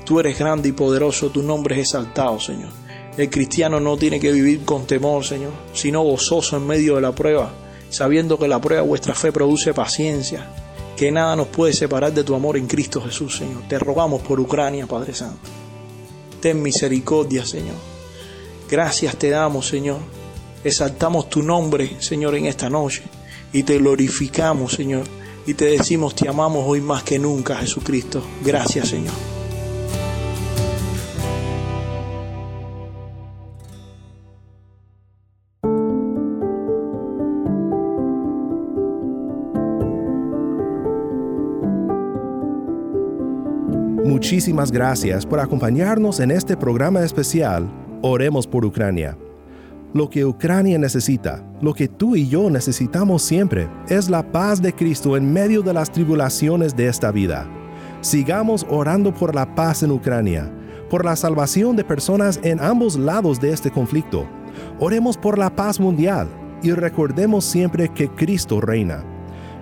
Tú 0.06 0.20
eres 0.20 0.38
grande 0.38 0.70
y 0.70 0.72
poderoso, 0.72 1.30
tu 1.30 1.44
nombre 1.44 1.76
es 1.76 1.82
exaltado, 1.82 2.40
Señor. 2.40 2.87
El 3.18 3.30
cristiano 3.32 3.80
no 3.80 3.98
tiene 3.98 4.20
que 4.20 4.32
vivir 4.32 4.64
con 4.64 4.86
temor, 4.86 5.26
Señor, 5.26 5.52
sino 5.74 6.04
gozoso 6.04 6.58
en 6.58 6.68
medio 6.68 6.96
de 6.96 7.02
la 7.02 7.14
prueba, 7.14 7.52
sabiendo 7.90 8.38
que 8.38 8.48
la 8.48 8.62
prueba 8.62 8.84
de 8.84 8.88
vuestra 8.88 9.16
fe 9.16 9.32
produce 9.32 9.74
paciencia, 9.74 10.48
que 10.96 11.12
nada 11.12 11.36
nos 11.36 11.48
puede 11.48 11.74
separar 11.74 12.14
de 12.14 12.24
tu 12.24 12.36
amor 12.36 12.58
en 12.58 12.68
Cristo 12.68 13.02
Jesús, 13.02 13.38
Señor. 13.38 13.64
Te 13.68 13.80
rogamos 13.80 14.22
por 14.22 14.40
Ucrania, 14.40 14.86
Padre 14.86 15.16
Santo. 15.16 15.50
Ten 16.40 16.62
misericordia, 16.62 17.44
Señor. 17.44 17.76
Gracias 18.70 19.16
te 19.18 19.30
damos, 19.30 19.68
Señor. 19.68 20.00
Exaltamos 20.64 21.30
tu 21.30 21.42
nombre, 21.42 21.98
Señor, 22.00 22.36
en 22.36 22.46
esta 22.46 22.70
noche 22.70 23.04
y 23.52 23.64
te 23.64 23.78
glorificamos, 23.78 24.74
Señor. 24.74 25.06
Y 25.46 25.54
te 25.54 25.66
decimos, 25.66 26.14
te 26.14 26.28
amamos 26.28 26.66
hoy 26.68 26.82
más 26.82 27.04
que 27.04 27.18
nunca, 27.18 27.56
Jesucristo. 27.56 28.22
Gracias, 28.44 28.90
Señor. 28.90 29.37
Muchísimas 44.08 44.72
gracias 44.72 45.26
por 45.26 45.42
acompañarnos 45.42 46.22
en 46.22 46.32
este 46.32 46.56
programa 46.56 47.02
especial 47.02 47.70
Oremos 48.02 48.48
por 48.48 48.64
Ucrania. 48.64 49.18
Lo 49.94 50.10
que 50.10 50.24
Ucrania 50.24 50.78
necesita, 50.78 51.44
lo 51.60 51.74
que 51.74 51.90
tú 51.90 52.16
y 52.16 52.30
yo 52.30 52.50
necesitamos 52.50 53.22
siempre, 53.22 53.68
es 53.90 54.10
la 54.10 54.32
paz 54.32 54.62
de 54.62 54.74
Cristo 54.74 55.18
en 55.18 55.34
medio 55.34 55.62
de 55.62 55.74
las 55.74 55.92
tribulaciones 55.92 56.74
de 56.74 56.88
esta 56.88 57.12
vida. 57.12 57.50
Sigamos 58.00 58.66
orando 58.70 59.14
por 59.14 59.36
la 59.36 59.54
paz 59.56 59.84
en 59.84 59.92
Ucrania, 59.92 60.50
por 60.90 61.04
la 61.04 61.18
salvación 61.18 61.76
de 61.76 61.84
personas 61.84 62.40
en 62.44 62.62
ambos 62.62 62.96
lados 62.96 63.42
de 63.42 63.52
este 63.52 63.72
conflicto. 63.72 64.26
Oremos 64.80 65.18
por 65.18 65.38
la 65.38 65.54
paz 65.54 65.82
mundial 65.82 66.30
y 66.64 66.72
recordemos 66.72 67.44
siempre 67.44 67.90
que 67.90 68.08
Cristo 68.08 68.62
reina. 68.62 69.04